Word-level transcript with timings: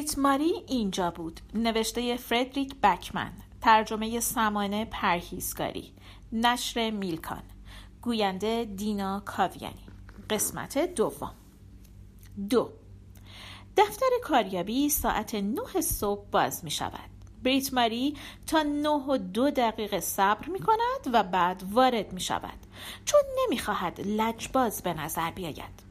بریت 0.00 0.18
ماری 0.18 0.52
اینجا 0.66 1.10
بود. 1.10 1.40
نوشته 1.54 2.16
فردریک 2.16 2.74
بکمن. 2.82 3.32
ترجمه 3.60 4.20
سمانه 4.20 4.84
پرهیزگاری. 4.84 5.92
نشر 6.32 6.90
میلکان. 6.90 7.42
گوینده 8.02 8.64
دینا 8.64 9.20
کاویانی. 9.20 9.86
قسمت 10.30 10.94
دوم. 10.94 11.34
دو. 12.50 12.70
دفتر 13.76 14.06
کاریابی 14.22 14.88
ساعت 14.88 15.34
نه 15.34 15.80
صبح 15.80 16.24
باز 16.30 16.64
می 16.64 16.70
شود. 16.70 17.10
بریت 17.42 17.74
ماری 17.74 18.16
تا 18.46 18.62
نه 18.62 18.88
و 18.88 19.16
دو 19.16 19.50
دقیقه 19.50 20.00
صبر 20.00 20.48
می 20.48 20.58
کند 20.58 21.10
و 21.12 21.22
بعد 21.22 21.62
وارد 21.72 22.12
می 22.12 22.20
شود. 22.20 22.66
چون 23.04 23.20
نمی 23.38 23.58
خواهد 23.58 24.00
لجباز 24.00 24.82
به 24.82 24.94
نظر 24.94 25.30
بیاید. 25.30 25.89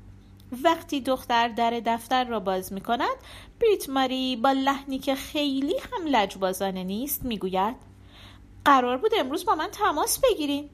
وقتی 0.51 1.01
دختر 1.01 1.47
در 1.47 1.81
دفتر 1.85 2.23
را 2.23 2.39
باز 2.39 2.73
می 2.73 2.81
کند 2.81 3.17
بریت 3.61 3.89
ماری 3.89 4.35
با 4.35 4.51
لحنی 4.51 4.99
که 4.99 5.15
خیلی 5.15 5.75
هم 5.91 6.07
لجبازانه 6.07 6.83
نیست 6.83 7.25
می 7.25 7.37
گوید 7.37 7.75
قرار 8.65 8.97
بود 8.97 9.11
امروز 9.19 9.45
با 9.45 9.55
من 9.55 9.69
تماس 9.71 10.19
بگیرین. 10.19 10.69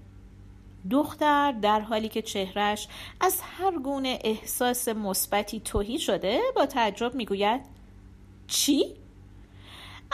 دختر 0.91 1.51
در 1.51 1.79
حالی 1.79 2.09
که 2.09 2.21
چهرش 2.21 2.87
از 3.19 3.41
هر 3.41 3.71
گونه 3.71 4.19
احساس 4.23 4.87
مثبتی 4.87 5.59
توهی 5.59 5.99
شده 5.99 6.41
با 6.55 6.65
تعجب 6.65 7.15
می‌گوید 7.15 7.61
چی؟ 8.47 8.95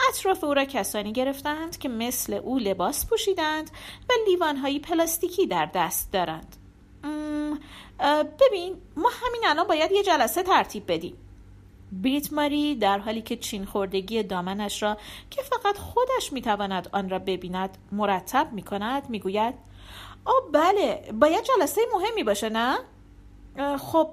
اطراف 0.08 0.44
او 0.44 0.54
را 0.54 0.64
کسانی 0.64 1.12
گرفتند 1.12 1.78
که 1.78 1.88
مثل 1.88 2.34
او 2.34 2.58
لباس 2.58 3.06
پوشیدند 3.06 3.70
و 4.08 4.12
لیوانهایی 4.28 4.78
پلاستیکی 4.78 5.46
در 5.46 5.70
دست 5.74 6.12
دارند. 6.12 6.56
ببین 8.40 8.76
ما 8.96 9.10
همین 9.12 9.42
الان 9.46 9.66
باید 9.66 9.92
یه 9.92 10.02
جلسه 10.02 10.42
ترتیب 10.42 10.84
بدیم 10.88 11.16
بریت 11.92 12.32
ماری 12.32 12.74
در 12.74 12.98
حالی 12.98 13.22
که 13.22 13.36
چین 13.36 13.64
خوردگی 13.64 14.22
دامنش 14.22 14.82
را 14.82 14.96
که 15.30 15.42
فقط 15.42 15.78
خودش 15.78 16.32
می‌تواند 16.32 16.88
آن 16.92 17.08
را 17.08 17.18
ببیند 17.18 17.78
مرتب 17.92 18.48
می 18.52 18.62
کند 18.62 19.10
می 19.10 19.20
گوید 19.20 19.54
آه 20.24 20.34
بله 20.52 21.12
باید 21.20 21.44
جلسه 21.44 21.80
مهمی 21.94 22.24
باشه 22.24 22.48
نه؟ 22.48 22.78
خب 23.78 24.08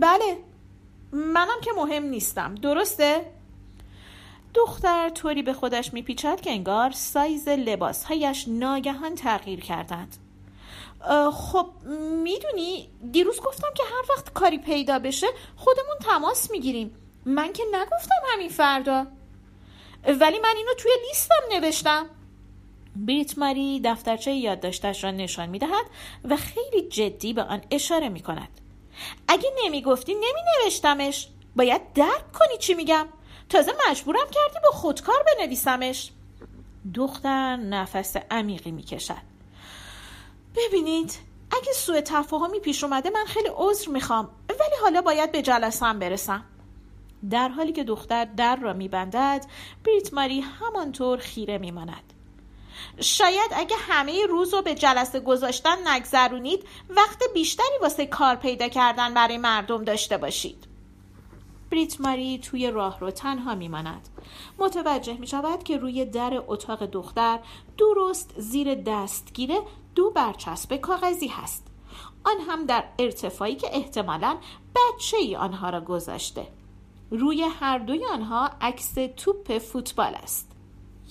بله 0.00 0.38
منم 1.12 1.60
که 1.62 1.70
مهم 1.76 2.02
نیستم 2.04 2.54
درسته؟ 2.54 3.30
دختر 4.54 5.08
طوری 5.08 5.42
به 5.42 5.52
خودش 5.52 5.92
میپیچد 5.92 6.40
که 6.40 6.50
انگار 6.50 6.90
سایز 6.90 7.48
لباسهایش 7.48 8.48
ناگهان 8.48 9.14
تغییر 9.14 9.60
کردند 9.60 10.16
خب 11.32 11.66
می‌دونی 12.22 12.88
دیروز 13.12 13.40
گفتم 13.40 13.68
که 13.74 13.82
هر 13.82 14.16
وقت 14.16 14.32
کاری 14.32 14.58
پیدا 14.58 14.98
بشه 14.98 15.26
خودمون 15.56 15.98
تماس 16.00 16.50
می‌گیریم. 16.50 16.96
من 17.24 17.52
که 17.52 17.62
نگفتم 17.72 18.22
همین 18.32 18.48
فردا. 18.48 19.06
ولی 20.06 20.38
من 20.38 20.54
اینو 20.56 20.74
توی 20.78 20.92
لیستم 21.08 21.34
نوشتم. 21.52 22.06
بریت 22.96 23.38
ماری 23.38 23.80
دفترچه 23.84 24.32
یادداشتش 24.32 25.04
را 25.04 25.10
نشان 25.10 25.48
می‌دهد 25.48 25.86
و 26.24 26.36
خیلی 26.36 26.88
جدی 26.88 27.32
به 27.32 27.42
آن 27.42 27.62
اشاره 27.70 28.08
می 28.08 28.20
کند 28.20 28.60
اگه 29.28 29.50
نمی‌گفتی 29.64 30.14
نمی 30.14 30.40
نوشتمش 30.64 31.28
باید 31.56 31.92
درک 31.92 32.32
کنی 32.32 32.58
چی 32.58 32.74
میگم. 32.74 33.08
تازه 33.48 33.72
مجبورم 33.90 34.26
کردی 34.30 34.58
با 34.64 34.70
خودکار 34.70 35.24
بنویسمش. 35.26 36.10
دختر 36.94 37.56
نفس 37.56 38.16
عمیقی 38.30 38.70
می‌کشد. 38.70 39.33
ببینید 40.56 41.18
اگه 41.50 41.72
سوء 41.72 42.00
تفاهمی 42.00 42.60
پیش 42.60 42.84
اومده 42.84 43.10
من 43.10 43.24
خیلی 43.24 43.48
عذر 43.56 43.90
می‌خوام. 43.90 44.28
ولی 44.48 44.76
حالا 44.82 45.02
باید 45.02 45.32
به 45.32 45.42
جلسم 45.42 45.98
برسم. 45.98 46.44
در 47.30 47.48
حالی 47.48 47.72
که 47.72 47.84
دختر 47.84 48.24
در 48.24 48.56
را 48.56 48.72
میبندد 48.72 49.46
بریت 49.84 50.14
ماری 50.14 50.40
همانطور 50.40 51.18
خیره 51.18 51.58
میماند. 51.58 52.12
شاید 53.00 53.50
اگه 53.54 53.76
همه 53.88 54.26
روز 54.26 54.54
رو 54.54 54.62
به 54.62 54.74
جلسه 54.74 55.20
گذاشتن 55.20 55.88
نگذرونید 55.88 56.66
وقت 56.90 57.22
بیشتری 57.34 57.78
واسه 57.82 58.06
کار 58.06 58.34
پیدا 58.34 58.68
کردن 58.68 59.14
برای 59.14 59.38
مردم 59.38 59.84
داشته 59.84 60.16
باشید. 60.16 60.73
بریت 61.74 62.00
ماری 62.00 62.38
توی 62.38 62.70
راه 62.70 63.00
رو 63.00 63.10
تنها 63.10 63.54
میماند. 63.54 64.08
متوجه 64.58 65.14
می 65.14 65.26
شود 65.26 65.62
که 65.62 65.76
روی 65.76 66.04
در 66.04 66.42
اتاق 66.46 66.86
دختر 66.86 67.40
درست 67.78 68.34
زیر 68.36 68.74
دستگیره 68.74 69.60
دو 69.94 70.10
برچسب 70.10 70.76
کاغذی 70.76 71.28
هست. 71.28 71.66
آن 72.24 72.40
هم 72.48 72.66
در 72.66 72.84
ارتفاعی 72.98 73.54
که 73.54 73.76
احتمالا 73.76 74.36
بچه 74.74 75.16
ای 75.16 75.36
آنها 75.36 75.70
را 75.70 75.80
گذاشته. 75.80 76.46
روی 77.10 77.42
هر 77.42 77.78
دوی 77.78 78.06
آنها 78.06 78.50
عکس 78.60 78.94
توپ 79.16 79.58
فوتبال 79.58 80.14
است. 80.14 80.52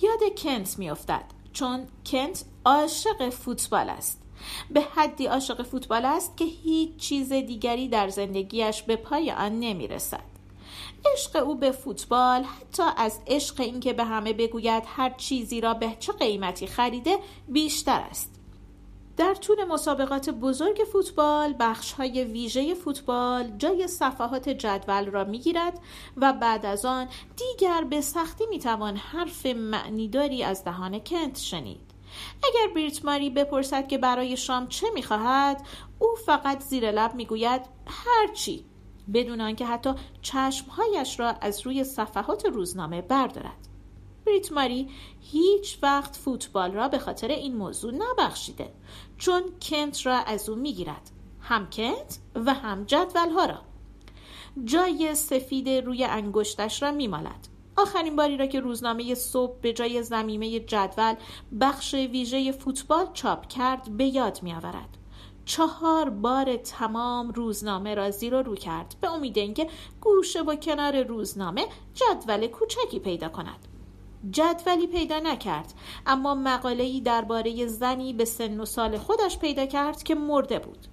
یاد 0.00 0.38
کنت 0.38 0.78
میافتد 0.78 1.24
چون 1.52 1.86
کنت 2.06 2.44
عاشق 2.64 3.28
فوتبال 3.28 3.90
است. 3.90 4.22
به 4.70 4.80
حدی 4.80 5.26
عاشق 5.26 5.62
فوتبال 5.62 6.04
است 6.04 6.36
که 6.36 6.44
هیچ 6.44 6.96
چیز 6.96 7.32
دیگری 7.32 7.88
در 7.88 8.08
زندگیش 8.08 8.82
به 8.82 8.96
پای 8.96 9.30
آن 9.30 9.60
نمی 9.60 9.88
رسد. 9.88 10.33
عشق 11.12 11.46
او 11.46 11.54
به 11.54 11.70
فوتبال 11.70 12.42
حتی 12.42 12.82
از 12.96 13.20
عشق 13.26 13.60
اینکه 13.60 13.92
به 13.92 14.04
همه 14.04 14.32
بگوید 14.32 14.82
هر 14.86 15.10
چیزی 15.10 15.60
را 15.60 15.74
به 15.74 15.96
چه 16.00 16.12
قیمتی 16.12 16.66
خریده 16.66 17.18
بیشتر 17.48 18.00
است. 18.10 18.34
در 19.16 19.34
طول 19.34 19.64
مسابقات 19.64 20.30
بزرگ 20.30 20.80
فوتبال 20.92 21.54
بخش 21.60 21.92
های 21.92 22.24
ویژه 22.24 22.74
فوتبال 22.74 23.52
جای 23.58 23.88
صفحات 23.88 24.48
جدول 24.48 25.10
را 25.10 25.24
می 25.24 25.38
گیرد 25.38 25.80
و 26.16 26.32
بعد 26.32 26.66
از 26.66 26.84
آن 26.84 27.08
دیگر 27.36 27.84
به 27.84 28.00
سختی 28.00 28.46
می 28.46 28.58
توان 28.58 28.96
حرف 28.96 29.46
معنیداری 29.46 30.42
از 30.42 30.64
دهان 30.64 30.98
کنت 30.98 31.38
شنید 31.38 31.94
اگر 32.44 32.74
بریت 32.74 33.04
ماری 33.04 33.30
بپرسد 33.30 33.88
که 33.88 33.98
برای 33.98 34.36
شام 34.36 34.68
چه 34.68 34.86
می 34.94 35.02
خواهد 35.02 35.66
او 35.98 36.08
فقط 36.26 36.60
زیر 36.60 36.90
لب 36.90 37.14
می 37.14 37.26
گوید 37.26 37.62
هرچی 37.86 38.64
بدون 39.12 39.40
آنکه 39.40 39.66
حتی 39.66 39.90
چشمهایش 40.22 41.20
را 41.20 41.30
از 41.30 41.66
روی 41.66 41.84
صفحات 41.84 42.46
روزنامه 42.46 43.02
بردارد. 43.02 43.68
بریت 44.26 44.52
ماری 44.52 44.88
هیچ 45.20 45.78
وقت 45.82 46.16
فوتبال 46.16 46.72
را 46.72 46.88
به 46.88 46.98
خاطر 46.98 47.28
این 47.28 47.56
موضوع 47.56 47.92
نبخشیده 47.94 48.72
چون 49.18 49.42
کنت 49.62 50.06
را 50.06 50.14
از 50.14 50.48
او 50.48 50.56
می‌گیرد 50.56 51.10
هم 51.40 51.70
کنت 51.70 52.18
و 52.34 52.54
هم 52.54 52.84
جدول 52.84 53.30
ها 53.30 53.44
را. 53.44 53.58
جای 54.64 55.14
سفید 55.14 55.68
روی 55.68 56.04
انگشتش 56.04 56.82
را 56.82 56.90
میمالد. 56.90 57.48
آخرین 57.76 58.16
باری 58.16 58.36
را 58.36 58.46
که 58.46 58.60
روزنامه 58.60 59.14
صبح 59.14 59.60
به 59.60 59.72
جای 59.72 60.02
زمیمه 60.02 60.60
جدول 60.60 61.14
بخش 61.60 61.94
ویژه 61.94 62.52
فوتبال 62.52 63.06
چاپ 63.12 63.46
کرد 63.48 63.96
به 63.96 64.04
یاد 64.04 64.42
میآورد. 64.42 64.98
چهار 65.44 66.10
بار 66.10 66.56
تمام 66.56 67.30
روزنامه 67.30 67.94
را 67.94 68.10
زیر 68.10 68.34
و 68.34 68.42
رو 68.42 68.54
کرد 68.54 68.94
به 69.00 69.10
امید 69.10 69.38
اینکه 69.38 69.68
گوشه 70.00 70.42
و 70.42 70.54
کنار 70.54 71.02
روزنامه 71.02 71.66
جدول 71.94 72.46
کوچکی 72.46 72.98
پیدا 72.98 73.28
کند. 73.28 73.68
جدولی 74.30 74.86
پیدا 74.86 75.18
نکرد 75.18 75.74
اما 76.06 76.34
مقاله‌ای 76.34 77.00
درباره 77.00 77.66
زنی 77.66 78.12
به 78.12 78.24
سن 78.24 78.60
و 78.60 78.64
سال 78.64 78.98
خودش 78.98 79.38
پیدا 79.38 79.66
کرد 79.66 80.02
که 80.02 80.14
مرده 80.14 80.58
بود. 80.58 80.86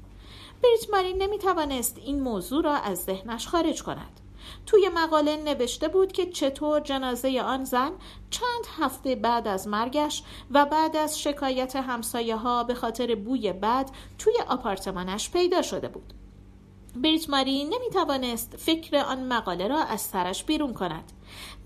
بریت 0.63 0.89
ماری 0.89 1.13
نمی 1.13 1.38
توانست 1.38 1.97
این 1.97 2.19
موضوع 2.23 2.63
را 2.63 2.75
از 2.75 3.03
ذهنش 3.03 3.47
خارج 3.47 3.83
کند. 3.83 4.21
توی 4.66 4.90
مقاله 4.96 5.38
نوشته 5.38 5.88
بود 5.88 6.12
که 6.12 6.26
چطور 6.26 6.80
جنازه 6.80 7.42
آن 7.42 7.64
زن 7.64 7.92
چند 8.30 8.66
هفته 8.80 9.16
بعد 9.16 9.48
از 9.48 9.68
مرگش 9.68 10.24
و 10.52 10.66
بعد 10.66 10.96
از 10.96 11.22
شکایت 11.22 11.75
همسایه 11.75 12.36
ها 12.36 12.63
به 12.63 12.74
خاطر 12.74 13.16
بوی 13.16 13.54
بد 13.54 13.90
توی 14.18 14.34
آپارتمانش 14.48 15.30
پیدا 15.30 15.62
شده 15.62 15.88
بود. 15.88 16.13
بریت 16.96 17.30
ماری 17.30 17.63
نمی 17.63 17.90
توانست 17.94 18.56
فکر 18.58 18.98
آن 18.98 19.24
مقاله 19.28 19.68
را 19.68 19.80
از 19.84 20.02
سرش 20.02 20.44
بیرون 20.44 20.74
کند. 20.74 21.12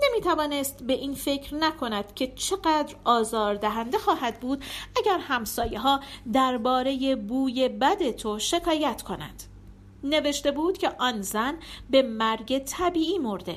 نمی 0.03 0.21
توانست 0.21 0.83
به 0.83 0.94
این 0.94 1.13
فکر 1.13 1.56
نکند 1.56 2.13
که 2.13 2.27
چقدر 2.36 2.95
آزار 3.03 3.56
دهنده 3.56 3.98
خواهد 3.98 4.39
بود 4.39 4.65
اگر 4.98 5.18
همسایه 5.18 5.80
ها 5.80 6.00
درباره 6.33 7.15
بوی 7.15 7.69
بد 7.69 8.12
تو 8.12 8.39
شکایت 8.39 9.01
کنند. 9.01 9.54
نوشته 10.05 10.51
بود 10.51 10.77
که 10.77 10.91
آن 10.99 11.21
زن 11.21 11.59
به 11.89 12.01
مرگ 12.01 12.59
طبیعی 12.59 13.17
مرده. 13.17 13.55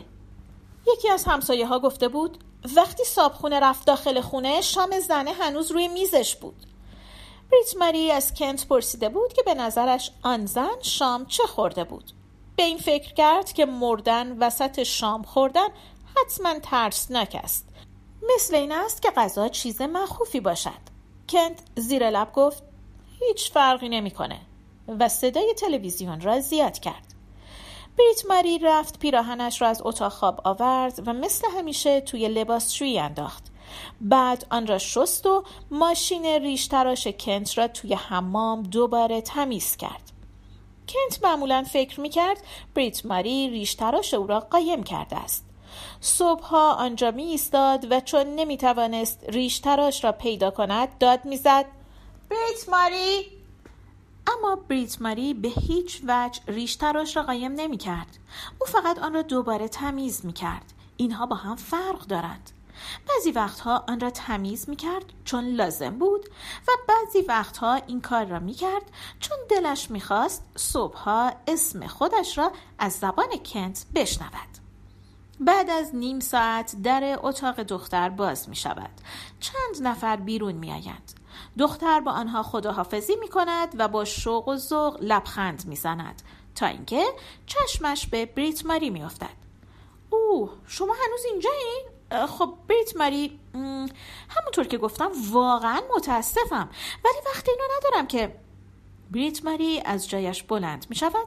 یکی 0.94 1.10
از 1.10 1.24
همسایه 1.24 1.66
ها 1.66 1.78
گفته 1.78 2.08
بود 2.08 2.44
وقتی 2.76 3.04
صابخونه 3.04 3.60
رفت 3.60 3.86
داخل 3.86 4.20
خونه 4.20 4.60
شام 4.60 5.00
زنه 5.00 5.32
هنوز 5.32 5.70
روی 5.70 5.88
میزش 5.88 6.36
بود. 6.36 6.66
بریت 7.52 7.76
مری 7.76 8.10
از 8.10 8.34
کنت 8.34 8.66
پرسیده 8.66 9.08
بود 9.08 9.32
که 9.32 9.42
به 9.42 9.54
نظرش 9.54 10.10
آن 10.22 10.46
زن 10.46 10.82
شام 10.82 11.26
چه 11.26 11.42
خورده 11.42 11.84
بود. 11.84 12.12
به 12.56 12.62
این 12.62 12.78
فکر 12.78 13.14
کرد 13.14 13.52
که 13.52 13.66
مردن 13.66 14.38
وسط 14.38 14.82
شام 14.82 15.22
خوردن 15.22 15.68
حتما 16.16 16.58
ترسناک 16.58 17.40
است. 17.44 17.68
مثل 18.34 18.54
این 18.54 18.72
است 18.72 19.02
که 19.02 19.10
غذا 19.10 19.48
چیز 19.48 19.82
مخوفی 19.82 20.40
باشد. 20.40 20.88
کنت 21.28 21.62
زیر 21.76 22.10
لب 22.10 22.32
گفت 22.32 22.62
هیچ 23.20 23.50
فرقی 23.50 23.88
نمی‌کنه. 23.88 24.40
و 24.88 25.08
صدای 25.08 25.55
تلویزیون 25.55 26.20
را 26.20 26.40
زیاد 26.40 26.79
کرد. 26.79 27.14
بریت 27.99 28.26
ماری 28.29 28.58
رفت 28.58 28.99
پیراهنش 28.99 29.62
را 29.62 29.69
از 29.69 29.82
اتاق 29.85 30.12
خواب 30.12 30.40
آورد 30.44 31.08
و 31.08 31.12
مثل 31.12 31.49
همیشه 31.58 32.00
توی 32.00 32.29
لباسشویی 32.29 32.99
انداخت. 32.99 33.44
بعد 34.00 34.46
آن 34.50 34.67
را 34.67 34.79
شست 34.79 35.26
و 35.26 35.44
ماشین 35.70 36.25
ریش 36.25 36.67
تراش 36.67 37.06
کنت 37.06 37.58
را 37.58 37.69
توی 37.69 37.94
حمام 37.94 38.62
دوباره 38.62 39.20
تمیز 39.20 39.76
کرد. 39.76 40.12
کنت 40.88 41.25
معمولا 41.25 41.62
فکر 41.62 42.00
می‌کرد 42.00 42.38
بریت 42.75 43.06
ماری 43.06 43.50
ریش 43.50 43.75
تراش 43.75 44.14
او 44.14 44.26
را 44.26 44.41
قایم 44.41 44.82
کرده 44.82 45.17
است. 45.17 45.44
صبحها 46.00 46.73
آنجا 46.75 47.11
می 47.11 47.25
ایستاد 47.25 47.93
و 47.93 48.00
چون 48.00 48.26
نمی 48.26 48.56
توانست 48.56 49.25
ریش 49.29 49.58
تراش 49.58 50.05
را 50.05 50.12
پیدا 50.12 50.50
کند 50.50 50.99
داد 50.99 51.25
می‌زد 51.25 51.67
بریت 52.31 52.69
ماری؟ 52.69 53.38
اما 54.28 54.56
بریت 54.56 55.02
ماری 55.02 55.34
به 55.34 55.48
هیچ 55.48 56.02
وجه 56.08 56.40
ریش 56.46 56.76
تراش 56.76 57.16
را 57.16 57.22
قایم 57.22 57.52
نمی 57.52 57.76
کرد 57.76 58.19
او 58.58 58.66
فقط 58.66 58.98
آن 58.98 59.14
را 59.14 59.22
دوباره 59.22 59.69
تمیز 59.69 60.26
می 60.26 60.32
کرد 60.32 60.72
اینها 60.96 61.26
با 61.26 61.36
هم 61.36 61.56
فرق 61.56 62.06
دارند 62.06 62.50
بعضی 63.08 63.30
وقتها 63.30 63.84
آن 63.88 64.00
را 64.00 64.10
تمیز 64.10 64.69
می 64.69 64.76
کرد 64.76 65.04
چون 65.25 65.44
لازم 65.44 65.98
بود 65.98 66.28
و 66.69 66.72
بعضی 66.88 67.20
وقتها 67.28 67.75
این 67.75 68.00
کار 68.00 68.25
را 68.25 68.38
می 68.38 68.54
کرد 68.54 68.82
چون 69.20 69.38
دلش 69.48 69.90
می 69.90 70.00
خواست 70.00 70.42
صبحها 70.56 71.32
اسم 71.48 71.86
خودش 71.86 72.38
را 72.38 72.52
از 72.78 72.92
زبان 72.92 73.28
کنت 73.52 73.86
بشنود. 73.94 74.48
بعد 75.40 75.70
از 75.70 75.94
نیم 75.94 76.20
ساعت 76.20 76.76
در 76.82 77.19
اتاق 77.22 77.62
دختر 77.62 78.08
باز 78.08 78.48
می 78.48 78.56
شود 78.56 78.90
چند 79.40 79.86
نفر 79.86 80.16
بیرون 80.16 80.52
می 80.52 80.72
آیند 80.72 81.18
دختر 81.58 82.00
با 82.00 82.12
آنها 82.12 82.43
خداحافظی 82.43 83.17
می 83.17 83.29
کند 83.29 83.69
و 83.79 83.88
با 83.88 84.05
شوق 84.05 84.49
و 84.49 84.56
ذوق 84.56 84.99
لبخند 85.00 85.67
می 85.67 85.76
زند 85.76 86.23
تا 86.55 86.67
اینکه 86.67 87.05
چشمش 87.46 88.06
به 88.06 88.26
بریت 88.26 88.67
ماری 88.67 88.90
می 88.90 89.02
افتد. 89.02 89.38
اوه 90.11 90.50
شما 90.67 90.94
هنوز 91.06 91.25
اینجا 91.25 91.50
این؟ 91.50 92.26
خب 92.26 92.55
بریت 92.69 92.96
ماری 92.96 93.40
همونطور 94.29 94.67
که 94.67 94.79
گفتم 94.79 95.11
واقعا 95.31 95.81
متاسفم 95.96 96.70
ولی 97.05 97.17
وقتی 97.26 97.50
اینو 97.50 97.64
ندارم 97.76 98.06
که 98.06 98.37
بریت 99.11 99.44
ماری 99.44 99.82
از 99.84 100.08
جایش 100.08 100.43
بلند 100.43 100.87
می 100.91 100.96
شود 100.96 101.26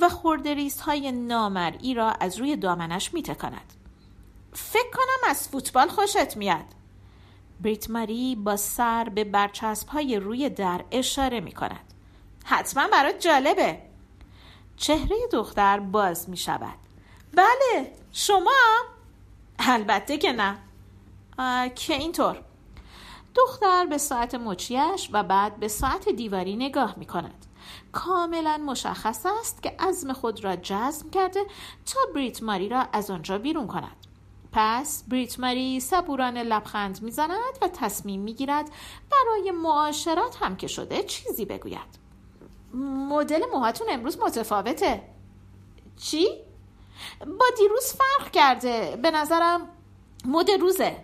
و 0.00 0.08
خورده 0.08 0.68
های 0.86 1.12
نامرئی 1.12 1.94
را 1.94 2.10
از 2.10 2.38
روی 2.38 2.56
دامنش 2.56 3.14
می 3.14 3.22
تکند. 3.22 3.72
فکر 4.52 4.90
کنم 4.92 5.30
از 5.30 5.48
فوتبال 5.48 5.88
خوشت 5.88 6.36
میاد. 6.36 6.64
بریت 7.62 7.90
ماری 7.90 8.34
با 8.34 8.56
سر 8.56 9.08
به 9.08 9.24
برچسب 9.24 9.88
های 9.88 10.16
روی 10.16 10.48
در 10.50 10.84
اشاره 10.90 11.40
می 11.40 11.52
کند. 11.52 11.94
حتما 12.44 12.88
برات 12.92 13.20
جالبه. 13.20 13.78
چهره 14.76 15.16
دختر 15.32 15.80
باز 15.80 16.28
می 16.28 16.36
شود. 16.36 16.78
بله 17.34 17.92
شما 18.12 18.50
البته 19.58 20.18
که 20.18 20.32
نه 20.32 20.58
که 21.74 21.94
اینطور 21.94 22.42
دختر 23.34 23.86
به 23.86 23.98
ساعت 23.98 24.34
مچیش 24.34 25.08
و 25.12 25.22
بعد 25.22 25.56
به 25.56 25.68
ساعت 25.68 26.08
دیواری 26.08 26.56
نگاه 26.56 26.94
می 26.96 27.06
کند. 27.06 27.46
کاملا 27.92 28.56
مشخص 28.56 29.26
است 29.40 29.62
که 29.62 29.76
عزم 29.78 30.12
خود 30.12 30.44
را 30.44 30.56
جزم 30.56 31.10
کرده 31.10 31.40
تا 31.86 32.00
بریت 32.14 32.42
ماری 32.42 32.68
را 32.68 32.86
از 32.92 33.10
آنجا 33.10 33.38
بیرون 33.38 33.66
کند. 33.66 34.01
پس 34.52 35.04
بریت 35.08 35.40
ماری 35.40 35.80
صبورانه 35.80 36.42
لبخند 36.42 37.02
می‌زند 37.02 37.58
و 37.62 37.68
تصمیم 37.68 38.20
می‌گیرد 38.20 38.70
برای 39.10 39.50
معاشرت 39.50 40.36
هم 40.40 40.56
که 40.56 40.66
شده 40.66 41.02
چیزی 41.02 41.44
بگوید 41.44 42.02
مدل 43.08 43.42
موهاتون 43.52 43.86
امروز 43.90 44.18
متفاوته 44.18 45.02
چی؟ 45.96 46.28
با 47.20 47.46
دیروز 47.58 47.92
فرق 47.92 48.30
کرده 48.30 48.98
به 49.02 49.10
نظرم 49.10 49.68
مد 50.24 50.50
روزه 50.50 50.96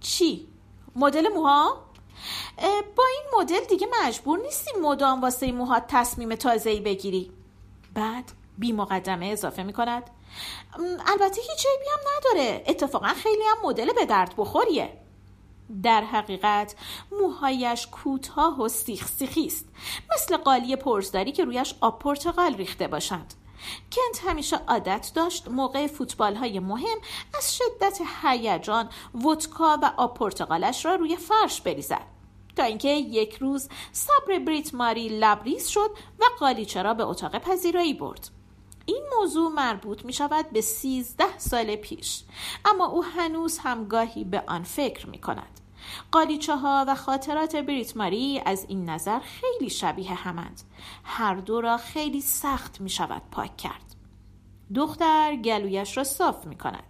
چی؟ 0.00 0.48
مدل 0.96 1.28
موها؟ 1.28 1.86
با 2.96 3.04
این 3.06 3.40
مدل 3.40 3.64
دیگه 3.68 3.88
مجبور 4.02 4.38
نیستی 4.38 4.70
مدام 4.82 5.20
واسه 5.20 5.52
موهات 5.52 5.84
تصمیم 5.88 6.34
تازه‌ای 6.34 6.80
بگیری 6.80 7.30
بعد 7.94 8.32
بی 8.60 8.72
مقدمه 8.72 9.26
اضافه 9.26 9.62
می 9.62 9.72
کند 9.72 10.10
البته 11.06 11.40
هیچ 11.40 11.66
عیبی 11.66 11.84
هم 11.92 12.00
نداره. 12.16 12.64
اتفاقا 12.66 13.08
خیلی 13.08 13.42
هم 13.42 13.68
مدل 13.68 13.92
به 13.92 14.06
درد 14.06 14.34
بخوریه. 14.36 14.98
در 15.82 16.04
حقیقت 16.04 16.74
موهایش 17.20 17.86
کوتاه 17.86 18.60
و 18.60 18.68
سیخ 18.68 19.08
سیخی 19.08 19.46
است. 19.46 19.68
مثل 20.14 20.36
قالی 20.36 20.76
پرزداری 20.76 21.32
که 21.32 21.44
رویش 21.44 21.74
آب 21.80 21.98
پرتقال 21.98 22.54
ریخته 22.54 22.88
باشند. 22.88 23.34
کنت 23.92 24.22
همیشه 24.26 24.56
عادت 24.68 25.10
داشت 25.14 25.48
موقع 25.48 25.86
فوتبال 25.86 26.34
های 26.34 26.58
مهم 26.58 26.98
از 27.38 27.56
شدت 27.56 28.00
هیجان 28.22 28.88
ودکا 29.14 29.78
و 29.82 29.92
آب 29.96 30.14
پرتقالش 30.14 30.84
را 30.84 30.94
روی 30.94 31.16
فرش 31.16 31.60
بریزد. 31.60 32.06
تا 32.56 32.62
اینکه 32.62 32.88
یک 32.88 33.34
روز 33.34 33.68
صبر 33.92 34.38
بریت 34.38 34.74
ماری 34.74 35.08
لبریز 35.08 35.68
شد 35.68 35.90
و 36.20 36.24
قالیچه 36.38 36.82
را 36.82 36.94
به 36.94 37.02
اتاق 37.04 37.38
پذیرایی 37.38 37.94
برد. 37.94 38.30
این 38.90 39.04
موضوع 39.18 39.52
مربوط 39.52 40.04
می 40.04 40.12
شود 40.12 40.50
به 40.50 40.60
سیزده 40.60 41.38
سال 41.38 41.76
پیش 41.76 42.24
اما 42.64 42.86
او 42.86 43.04
هنوز 43.04 43.58
هم 43.58 43.84
گاهی 43.84 44.24
به 44.24 44.42
آن 44.46 44.62
فکر 44.62 45.06
می 45.06 45.18
کند 45.18 45.60
قالیچه 46.12 46.56
ها 46.56 46.84
و 46.88 46.94
خاطرات 46.94 47.56
بریت 47.56 47.96
ماری 47.96 48.42
از 48.46 48.66
این 48.68 48.90
نظر 48.90 49.18
خیلی 49.18 49.70
شبیه 49.70 50.14
همند. 50.14 50.62
هر 51.04 51.34
دو 51.34 51.60
را 51.60 51.76
خیلی 51.76 52.20
سخت 52.20 52.80
می 52.80 52.90
شود 52.90 53.22
پاک 53.30 53.56
کرد. 53.56 53.96
دختر 54.74 55.36
گلویش 55.36 55.96
را 55.96 56.04
صاف 56.04 56.46
می 56.46 56.58
کند 56.58 56.84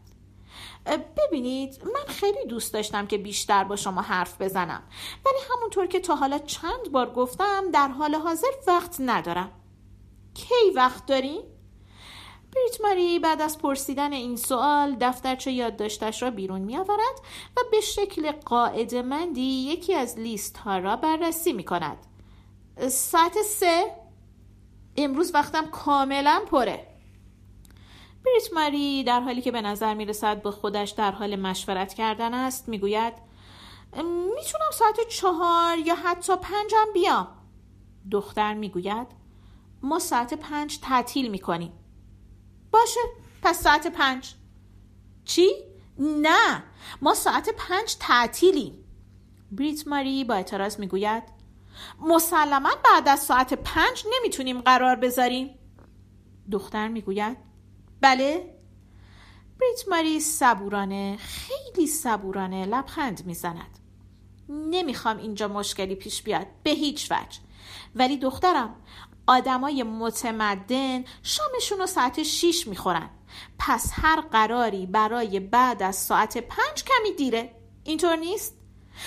ببینید 1.17 1.82
من 1.85 2.14
خیلی 2.14 2.47
دوست 2.49 2.73
داشتم 2.73 3.06
که 3.06 3.19
بیشتر 3.19 3.64
با 3.64 3.76
شما 3.76 4.02
حرف 4.02 4.41
بزنم 4.41 4.82
ولی 5.26 5.38
همونطور 5.50 5.87
که 5.87 6.00
تا 6.00 6.17
حالا 6.17 6.38
چند 6.38 6.93
بار 6.93 7.12
گفتم 7.12 7.70
در 7.73 7.88
حال 7.88 8.14
حاضر 8.14 8.52
وقت 8.67 8.97
ندارم. 9.00 9.52
کی 10.35 10.70
وقت 10.76 11.06
داریم؟ 11.06 11.60
بریت 12.55 12.81
ماری 12.81 13.19
بعد 13.19 13.43
از 13.43 13.58
پرسیدن 13.58 14.12
این 14.12 14.37
سوال 14.37 14.97
دفترچه 15.00 15.52
یادداشتش 15.52 16.23
را 16.23 16.31
بیرون 16.31 16.61
می 16.61 16.76
آورد 16.76 17.20
و 17.56 17.61
به 17.70 17.81
شکل 17.81 18.32
قاعد 18.32 18.94
مندی 18.94 19.41
یکی 19.43 19.94
از 19.94 20.19
لیست 20.19 20.56
ها 20.56 20.79
را 20.79 20.97
بررسی 20.97 21.52
می 21.52 21.64
کند. 21.64 21.99
ساعت 22.88 23.42
سه 23.42 23.97
امروز 24.97 25.35
وقتم 25.35 25.66
کاملا 25.66 26.42
پره. 26.50 26.87
بریت 28.25 28.52
ماری 28.54 29.04
در 29.04 29.21
حالی 29.21 29.42
که 29.42 29.50
به 29.50 29.61
نظر 29.61 29.95
می 29.95 30.04
رسد 30.04 30.42
با 30.42 30.50
خودش 30.50 30.90
در 30.90 31.11
حال 31.11 31.37
مشورت 31.37 31.95
کردن 31.95 32.35
است 32.35 32.69
می 32.69 32.78
گوید 32.78 33.14
می‌تونم 33.97 34.71
ساعت 34.73 35.09
چهار 35.09 35.78
یا 35.78 35.95
حتی 35.95 36.37
پنجم 36.37 36.92
بیام. 36.95 37.28
دختر 38.11 38.54
می 38.54 38.69
گوید 38.69 39.07
ما 39.83 39.99
ساعت 39.99 40.35
پنج 40.35 40.78
تعطیل 40.78 41.30
می 41.30 41.38
کنیم. 41.38 41.73
باشه 42.71 43.00
پس 43.43 43.62
ساعت 43.62 43.87
پنج. 43.87 44.35
چی؟ 45.25 45.50
نه 45.99 46.62
ما 47.03 47.15
ساعت 47.15 47.49
پنج 47.49 47.97
تعطیلیم. 48.00 48.85
بریت 49.53 49.89
ماری 49.89 50.25
با 50.25 50.35
اعتراض 50.35 50.79
می‌گوید 50.81 51.23
مسلما 52.00 52.71
بعد 52.85 53.09
از 53.09 53.21
ساعت 53.21 53.55
پنج 53.55 54.05
نمی‌تونیم 54.17 54.61
قرار 54.61 54.97
بذاریم. 54.97 55.59
دختر 56.53 56.89
می‌گوید 56.89 57.37
بله. 58.00 58.55
بریت 59.61 59.89
ماری 59.89 60.21
صبورانه 60.21 61.17
خیلی 61.17 61.87
صبورانه 61.87 62.67
لبخند 62.67 63.27
می‌زند. 63.27 63.79
نمی‌خوام 64.49 65.17
اینجا 65.17 65.49
مشکلی 65.49 65.95
پیش 65.95 66.23
بیاد 66.23 66.47
به 66.62 66.71
هیچ 66.71 67.12
وجه. 67.12 67.41
ولی 67.95 68.17
دخترم 68.17 68.77
آدمای 69.31 69.83
متمدن 69.83 71.05
شامشون 71.23 71.79
رو 71.79 71.87
ساعت 71.87 72.23
6 72.23 72.67
می‌خورن. 72.67 73.11
پس 73.59 73.91
هر 73.93 74.21
قراری 74.21 74.87
برای 74.87 75.41
بعد 75.41 75.83
از 75.83 75.97
ساعت 75.97 76.39
پنج 76.39 76.85
کمی 76.85 77.17
دیره. 77.17 77.55
اینطور 77.85 78.17
نیست؟ 78.17 78.55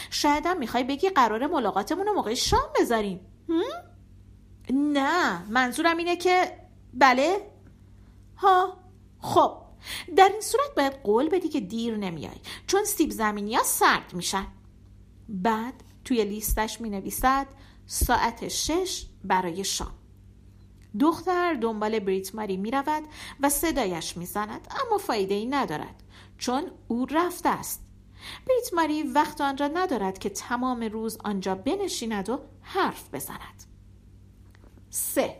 شایدم 0.10 0.58
می‌خوای 0.58 0.84
بگی 0.84 1.10
قرار 1.10 1.48
ملاقاتمون 1.48 2.06
رو 2.06 2.13
موقع 2.13 2.34
شام 2.34 2.70
بذاریم. 2.80 3.20
نه 4.70 5.44
منظورم 5.50 5.98
اینه 5.98 6.15
که 6.15 6.58
بله. 6.94 7.51
ها 8.38 8.77
خب. 9.20 9.58
در 10.15 10.30
این 10.30 10.42
صورت 10.42 10.75
باید 10.77 10.94
قول 11.03 11.30
بدی 11.30 11.50
که 11.50 11.60
دیر 11.60 11.98
نمیای 11.98 12.38
چون 12.68 12.84
سیب 12.84 13.12
زمینی 13.12 13.56
ها 13.56 13.63
سرد 13.63 14.13
میشن. 14.13 14.48
بعد 15.30 15.84
توی 16.06 16.25
لیستش 16.25 16.82
می 16.82 16.89
نویسد 16.89 17.48
ساعت 17.86 18.48
شش 18.48 19.06
برای 19.24 19.63
شام. 19.63 20.02
دختر 21.00 21.53
دنبال 21.53 22.00
بریت 22.00 22.35
ماری 22.35 22.57
می 22.57 22.71
رود 22.71 23.03
و 23.39 23.50
صدایش 23.50 24.17
می 24.17 24.25
زند 24.25 24.67
اما 24.85 24.97
فایده 24.97 25.33
ای 25.33 25.45
ندارد 25.45 26.03
چون 26.38 26.71
او 26.88 27.05
رفته 27.05 27.50
است. 27.50 27.85
بریت 28.47 28.73
ماری 28.73 29.03
وقت 29.03 29.41
آن 29.41 29.57
را 29.57 29.67
ندارد 29.67 30.17
که 30.19 30.29
تمام 30.29 30.83
روز 30.83 31.17
آنجا 31.23 31.55
بنشیند 31.55 32.29
و 32.29 32.39
حرف 32.62 33.13
بزند. 33.13 33.63
سه. 34.89 35.39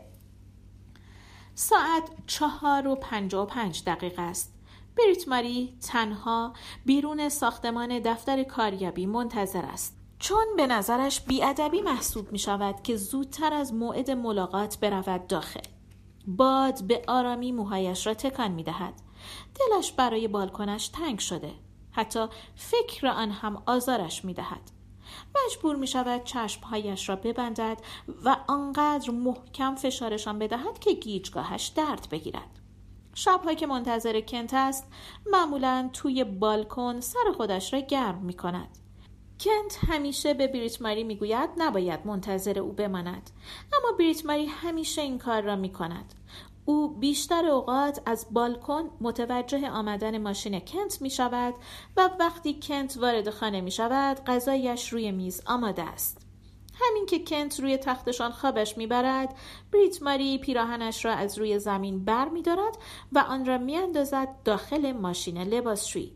ساعت 1.54 2.02
چهار 2.26 2.88
و 2.88 2.94
پنج 2.94 3.34
و 3.34 3.44
پنج 3.44 3.84
دقیقه 3.84 4.22
است. 4.22 4.54
بریت 4.96 5.28
ماری 5.28 5.78
تنها 5.82 6.52
بیرون 6.84 7.28
ساختمان 7.28 7.98
دفتر 7.98 8.42
کاریابی 8.42 9.06
منتظر 9.06 9.64
است. 9.64 10.03
چون 10.24 10.46
به 10.56 10.66
نظرش 10.66 11.20
بیادبی 11.20 11.82
محسوب 11.82 12.32
می 12.32 12.38
شود 12.38 12.82
که 12.82 12.96
زودتر 12.96 13.54
از 13.54 13.74
موعد 13.74 14.10
ملاقات 14.10 14.78
برود 14.80 15.26
داخل. 15.26 15.60
باد 16.26 16.84
به 16.84 17.02
آرامی 17.08 17.52
موهایش 17.52 18.06
را 18.06 18.14
تکان 18.14 18.50
می 18.50 18.62
دهد 18.62 18.94
دلش 19.54 19.92
برای 19.92 20.28
بالکنش 20.28 20.88
تنگ 20.88 21.18
شده. 21.18 21.52
حتی 21.90 22.26
فکر 22.56 23.06
آن 23.06 23.30
هم 23.30 23.62
آزارش 23.66 24.24
می 24.24 24.34
دهد 24.34 24.70
مجبور 25.34 25.76
می 25.76 25.86
شود 25.86 26.24
چشمهایش 26.24 27.08
را 27.08 27.16
ببندد 27.16 27.78
و 28.24 28.36
آنقدر 28.48 29.10
محکم 29.10 29.74
فشارشان 29.74 30.38
بدهد 30.38 30.78
که 30.78 30.92
گیجگاهش 30.92 31.66
درد 31.66 32.08
بگیرد. 32.10 32.60
شبها 33.14 33.54
که 33.54 33.66
منتظر 33.66 34.20
کنت 34.20 34.54
است 34.54 34.86
معمولا 35.32 35.90
توی 35.92 36.24
بالکن 36.24 37.00
سر 37.00 37.32
خودش 37.36 37.72
را 37.72 37.80
گرم 37.80 38.18
می 38.18 38.34
کند 38.34 38.83
کنت 39.40 39.78
همیشه 39.88 40.34
به 40.34 40.46
بریت 40.46 40.82
ماری 40.82 41.04
می‌گوید 41.04 41.50
نباید 41.56 42.06
منتظر 42.06 42.58
او 42.58 42.72
بماند 42.72 43.30
اما 43.72 43.96
بریت 43.98 44.26
ماری 44.26 44.46
همیشه 44.46 45.02
این 45.02 45.18
کار 45.18 45.42
را 45.42 45.56
می 45.56 45.72
کند 45.72 46.14
او 46.64 46.88
بیشتر 46.88 47.46
اوقات 47.46 48.02
از 48.06 48.26
بالکن 48.30 48.90
متوجه 49.00 49.70
آمدن 49.70 50.18
ماشین 50.18 50.60
کنت 50.60 51.02
می 51.02 51.10
شود 51.10 51.54
و 51.96 52.10
وقتی 52.20 52.60
کنت 52.62 52.96
وارد 52.96 53.30
خانه 53.30 53.60
می 53.60 53.70
شود 53.70 54.24
غذایش 54.24 54.92
روی 54.92 55.12
میز 55.12 55.42
آماده 55.46 55.82
است. 55.82 56.20
همین 56.74 57.06
که 57.06 57.18
کنت 57.18 57.60
روی 57.60 57.76
تختشان 57.76 58.30
خوابش 58.30 58.78
می‌برد 58.78 59.34
بریت 59.72 60.02
ماری 60.02 60.38
پیراهنش 60.38 61.04
را 61.04 61.12
از 61.12 61.38
روی 61.38 61.58
زمین 61.58 62.04
بر 62.04 62.28
می 62.28 62.42
دارد 62.42 62.78
و 63.12 63.18
آن 63.18 63.46
را 63.46 63.58
می 63.58 63.76
اندازد 63.76 64.28
داخل 64.44 64.92
ماشین 64.92 65.38
لباسشویی. 65.38 66.12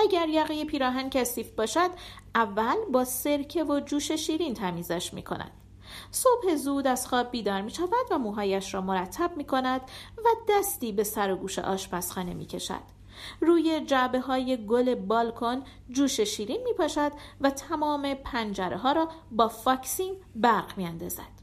اگر 0.00 0.28
یقه 0.28 0.64
پیراهن 0.64 1.10
کثیف 1.10 1.50
باشد 1.50 1.90
اول 2.34 2.76
با 2.92 3.04
سرکه 3.04 3.64
و 3.64 3.80
جوش 3.80 4.12
شیرین 4.12 4.54
تمیزش 4.54 5.14
می 5.14 5.22
کند. 5.22 5.50
صبح 6.10 6.54
زود 6.54 6.86
از 6.86 7.06
خواب 7.06 7.30
بیدار 7.30 7.60
می 7.60 7.70
شود 7.70 8.06
و 8.10 8.18
موهایش 8.18 8.74
را 8.74 8.80
مرتب 8.80 9.36
می 9.36 9.44
کند 9.44 9.80
و 10.18 10.28
دستی 10.48 10.92
به 10.92 11.04
سر 11.04 11.32
و 11.32 11.36
گوش 11.36 11.58
آشپزخانه 11.58 12.34
می 12.34 12.46
کشد. 12.46 13.00
روی 13.40 13.80
جعبه 13.80 14.20
های 14.20 14.66
گل 14.66 14.94
بالکن 14.94 15.62
جوش 15.90 16.20
شیرین 16.20 16.62
می 16.64 16.72
پاشد 16.72 17.12
و 17.40 17.50
تمام 17.50 18.14
پنجره 18.14 18.76
ها 18.76 18.92
را 18.92 19.08
با 19.30 19.48
فاکسین 19.48 20.16
برق 20.34 20.78
می 20.78 20.86
اندازد. 20.86 21.40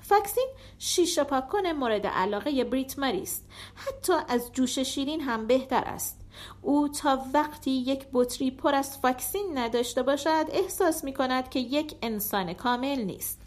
فاکسین 0.00 0.48
شیشه 0.78 1.24
پاک 1.24 1.45
کن 1.45 1.66
مورد 1.66 2.06
علاقه 2.06 2.64
بریت 2.64 2.98
ماری 2.98 3.22
است 3.22 3.44
حتی 3.74 4.12
از 4.28 4.52
جوش 4.52 4.78
شیرین 4.78 5.20
هم 5.20 5.46
بهتر 5.46 5.84
است 5.84 6.23
او 6.62 6.88
تا 6.88 7.24
وقتی 7.34 7.70
یک 7.70 8.06
بطری 8.12 8.50
پر 8.50 8.74
از 8.74 8.98
فاکسین 8.98 9.58
نداشته 9.58 10.02
باشد 10.02 10.44
احساس 10.48 11.04
می 11.04 11.14
کند 11.14 11.48
که 11.48 11.60
یک 11.60 11.94
انسان 12.02 12.52
کامل 12.52 12.98
نیست. 12.98 13.40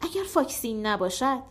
اگر 0.00 0.22
فاکسین 0.22 0.86
نباشد 0.86 1.42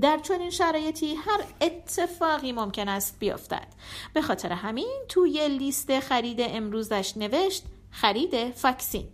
در 0.00 0.18
چنین 0.18 0.50
شرایطی 0.50 1.14
هر 1.14 1.44
اتفاقی 1.60 2.52
ممکن 2.52 2.88
است 2.88 3.16
بیفتد. 3.18 3.66
به 4.14 4.22
خاطر 4.22 4.52
همین 4.52 5.02
توی 5.08 5.48
لیست 5.48 6.00
خرید 6.00 6.38
امروزش 6.40 7.16
نوشت 7.16 7.64
خرید 7.90 8.50
فاکسین 8.54 9.08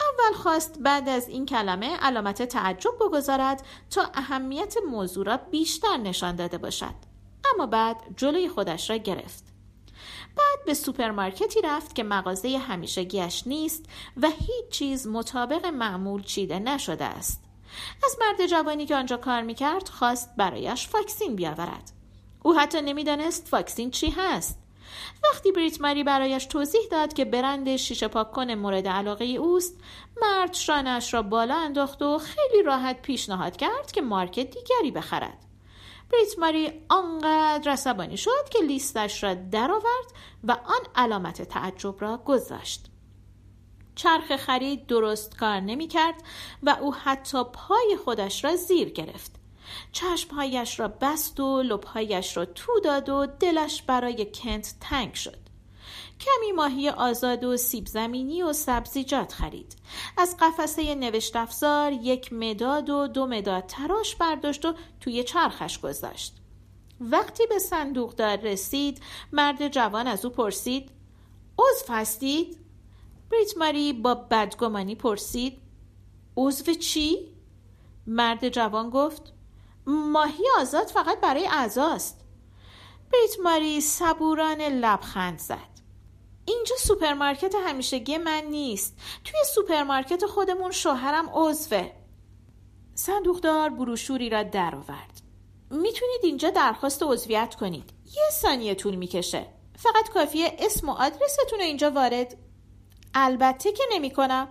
اول 0.00 0.36
خواست 0.36 0.78
بعد 0.78 1.08
از 1.08 1.28
این 1.28 1.46
کلمه 1.46 1.96
علامت 1.96 2.42
تعجب 2.42 2.90
بگذارد 3.00 3.66
تا 3.90 4.10
اهمیت 4.14 4.74
موضوع 4.90 5.26
را 5.26 5.36
بیشتر 5.36 5.96
نشان 5.96 6.36
داده 6.36 6.58
باشد. 6.58 6.94
اما 7.54 7.66
بعد 7.66 7.96
جلوی 8.16 8.48
خودش 8.48 8.90
را 8.90 8.96
گرفت. 8.96 9.45
بعد 10.36 10.64
به 10.66 10.74
سوپرمارکتی 10.74 11.60
رفت 11.60 11.94
که 11.94 12.02
مغازه 12.02 12.58
همیشگیش 12.58 13.46
نیست 13.46 13.84
و 14.16 14.28
هیچ 14.30 14.68
چیز 14.70 15.06
مطابق 15.06 15.66
معمول 15.66 16.22
چیده 16.22 16.58
نشده 16.58 17.04
است. 17.04 17.42
از 18.04 18.16
مرد 18.20 18.46
جوانی 18.46 18.86
که 18.86 18.96
آنجا 18.96 19.16
کار 19.16 19.42
می‌کرد 19.42 19.88
خواست 19.88 20.36
برایش 20.36 20.88
فاکسین 20.88 21.36
بیاورد. 21.36 21.92
او 22.42 22.58
حتی 22.58 22.80
نمی‌دانست 22.80 23.48
فاکسین 23.48 23.90
چی 23.90 24.10
هست. 24.10 24.58
وقتی 25.24 25.52
بریت 25.52 25.80
ماری 25.80 26.04
برایش 26.04 26.46
توضیح 26.46 26.80
داد 26.90 27.12
که 27.12 27.24
برند 27.24 27.76
شیشه 27.76 28.08
پاک 28.08 28.32
کن 28.32 28.54
مورد 28.54 28.88
علاقه 28.88 29.24
اوست 29.24 29.80
مرد 30.22 30.54
شانه‌اش 30.54 31.14
را 31.14 31.22
بالا 31.22 31.56
انداخت 31.56 32.02
و 32.02 32.18
خیلی 32.18 32.62
راحت 32.62 33.02
پیشنهاد 33.02 33.56
کرد 33.56 33.92
که 33.92 34.02
مارک 34.02 34.50
دیگری 34.50 34.90
بخرد. 34.90 35.45
بریت 36.12 36.38
ماری 36.38 36.72
آنقدر 36.88 37.70
عصبانی 37.70 38.16
شد 38.16 38.48
که 38.50 38.58
لیستش 38.58 39.22
را 39.22 39.34
درآورد 39.34 40.12
و 40.44 40.52
آن 40.52 40.86
علامت 40.94 41.42
تعجب 41.42 41.94
را 42.00 42.16
گذاشت 42.16 42.90
چرخ 43.96 44.36
خرید 44.36 44.86
درست 44.86 45.36
کار 45.36 45.60
نمی 45.60 45.88
کرد 45.88 46.22
و 46.62 46.76
او 46.80 46.94
حتی 46.94 47.44
پای 47.52 47.98
خودش 48.04 48.44
را 48.44 48.56
زیر 48.56 48.90
گرفت. 48.90 49.32
چشمهایش 49.92 50.80
را 50.80 50.88
بست 50.88 51.40
و 51.40 51.62
لبهایش 51.62 52.36
را 52.36 52.44
تو 52.44 52.80
داد 52.80 53.08
و 53.08 53.26
دلش 53.26 53.82
برای 53.82 54.26
کنت 54.34 54.74
تنگ 54.80 55.14
شد. 55.14 55.45
کمی 56.20 56.52
ماهی 56.52 56.88
آزاد 56.88 57.44
و 57.44 57.56
سیب 57.56 57.86
زمینی 57.86 58.42
و 58.42 58.52
سبزیجات 58.52 59.32
خرید. 59.32 59.76
از 60.16 60.36
قفسه 60.40 60.94
نوشت 60.94 61.36
افزار 61.36 61.92
یک 61.92 62.32
مداد 62.32 62.90
و 62.90 63.06
دو 63.06 63.26
مداد 63.26 63.66
تراش 63.66 64.16
برداشت 64.16 64.64
و 64.64 64.74
توی 65.00 65.24
چرخش 65.24 65.80
گذاشت. 65.80 66.36
وقتی 67.00 67.46
به 67.46 67.58
صندوق 67.58 68.14
دار 68.14 68.36
رسید 68.36 69.00
مرد 69.32 69.68
جوان 69.68 70.06
از 70.06 70.24
او 70.24 70.30
پرسید 70.30 70.90
عضو 71.58 71.92
هستید؟ 71.92 72.58
بریت 73.30 73.58
ماری 73.58 73.92
با 73.92 74.14
بدگمانی 74.14 74.94
پرسید 74.94 75.58
عضو 76.36 76.74
چی؟ 76.74 77.18
مرد 78.06 78.48
جوان 78.48 78.90
گفت 78.90 79.32
ماهی 79.86 80.44
آزاد 80.60 80.86
فقط 80.86 81.20
برای 81.20 81.46
اعضاست 81.46 82.20
بریت 83.12 83.40
ماری 83.44 83.80
صبورانه 83.80 84.60
لبخند 84.62 85.38
زد 85.38 85.75
اینجا 86.46 86.76
سوپرمارکت 86.76 87.54
همیشگی 87.66 88.18
من 88.18 88.44
نیست. 88.50 88.96
توی 89.24 89.40
سوپرمارکت 89.54 90.26
خودمون 90.26 90.70
شوهرم 90.70 91.30
عضوه. 91.32 91.90
صندوقدار 92.94 93.70
بروشوری 93.70 94.30
را 94.30 94.42
درآورد. 94.42 95.20
می‌تونید 95.70 96.20
اینجا 96.22 96.50
درخواست 96.50 97.02
عضویت 97.02 97.54
کنید. 97.54 97.90
یه 98.16 98.30
ثانیه 98.32 98.74
طول 98.74 98.94
می‌کشه. 98.94 99.46
فقط 99.78 100.08
کافیه 100.14 100.56
اسم 100.58 100.88
و 100.88 100.92
آدرستون 100.92 101.60
اینجا 101.60 101.90
وارد. 101.90 102.36
البته 103.14 103.72
که 103.72 103.84
نمی 103.92 104.10
کنم. 104.10 104.48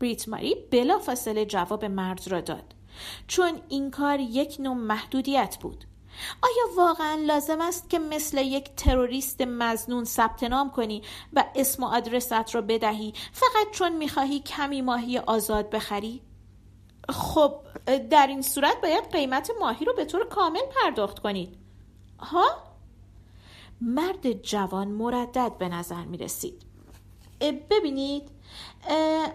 بریت 0.00 0.28
ماری 0.28 0.54
بلا 0.70 0.98
فاصله 0.98 1.46
جواب 1.46 1.84
مرد 1.84 2.28
را 2.28 2.40
داد. 2.40 2.74
چون 3.26 3.60
این 3.68 3.90
کار 3.90 4.20
یک 4.20 4.56
نوع 4.60 4.74
محدودیت 4.74 5.56
بود. 5.60 5.84
آیا 6.42 6.76
واقعا 6.76 7.14
لازم 7.14 7.60
است 7.60 7.90
که 7.90 7.98
مثل 7.98 8.38
یک 8.38 8.70
تروریست 8.76 9.40
مزنون 9.40 10.04
ثبت 10.04 10.44
نام 10.44 10.70
کنی 10.70 11.02
و 11.32 11.44
اسم 11.54 11.82
و 11.82 11.86
آدرست 11.86 12.54
را 12.54 12.60
بدهی 12.60 13.14
فقط 13.32 13.70
چون 13.72 13.92
می‌خواهی 13.92 14.40
کمی 14.40 14.82
ماهی 14.82 15.18
آزاد 15.18 15.70
بخری؟ 15.70 16.22
خب 17.08 17.54
در 18.10 18.26
این 18.26 18.42
صورت 18.42 18.80
باید 18.82 19.12
قیمت 19.12 19.50
ماهی 19.60 19.84
رو 19.84 19.94
به 19.94 20.04
طور 20.04 20.28
کامل 20.28 20.60
پرداخت 20.82 21.18
کنید 21.18 21.56
ها؟ 22.18 22.46
مرد 23.80 24.32
جوان 24.32 24.88
مردد 24.88 25.52
به 25.58 25.68
نظر 25.68 26.04
می 26.04 26.18
رسید 26.18 26.62
ببینید 27.70 28.28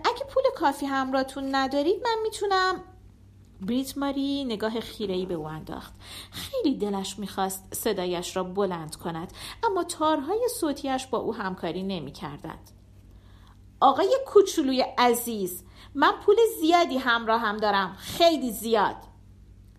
اگه 0.03 0.25
پول 0.29 0.43
کافی 0.55 0.86
همراهتون 0.86 1.55
ندارید 1.55 2.03
من 2.03 2.15
می‌تونم 2.24 2.84
بریت 3.62 3.98
ماری 3.98 4.46
نگاه 4.46 4.80
خیرهی 4.80 5.26
به 5.26 5.34
او 5.34 5.48
انداخت. 5.48 5.94
خیلی 6.32 6.76
دلش 6.76 7.20
می‌خواست 7.20 7.74
صدایش 7.74 8.38
را 8.38 8.44
بلند 8.44 8.96
کند 8.96 9.34
اما 9.64 9.84
تارهای 9.84 10.48
صوتیش 10.60 11.08
با 11.08 11.18
او 11.18 11.36
همکاری 11.36 11.84
نمی‌کردند. 11.84 12.72
آقای 13.80 14.18
کوچولوی 14.28 14.82
عزیز 14.98 15.64
من 15.96 16.12
پول 16.26 16.36
زیادی 16.62 16.98
همراه 16.98 17.42
هم 17.42 17.58
دارم. 17.58 17.96
خیلی 18.00 18.52
زیاد. 18.52 18.96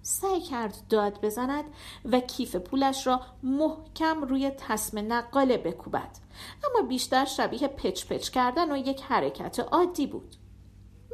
سعی 0.03 0.41
کرد 0.41 0.77
داد 0.89 1.21
بزند 1.21 1.65
و 2.05 2.21
کیف 2.21 2.57
پولش 2.57 3.07
را 3.07 3.21
محکم 3.43 4.23
روی 4.23 4.51
تسم 4.51 5.13
نقاله 5.13 5.57
بکوبد. 5.57 6.19
اما 6.65 6.89
بیشتر 6.89 7.25
شبیه 7.25 7.69
پچ 7.69 8.07
پچ 8.07 8.29
کردن 8.29 8.73
و 8.73 8.77
یک 8.77 9.03
حرکت 9.03 9.61
عادی 9.61 10.07
بود. 10.07 10.37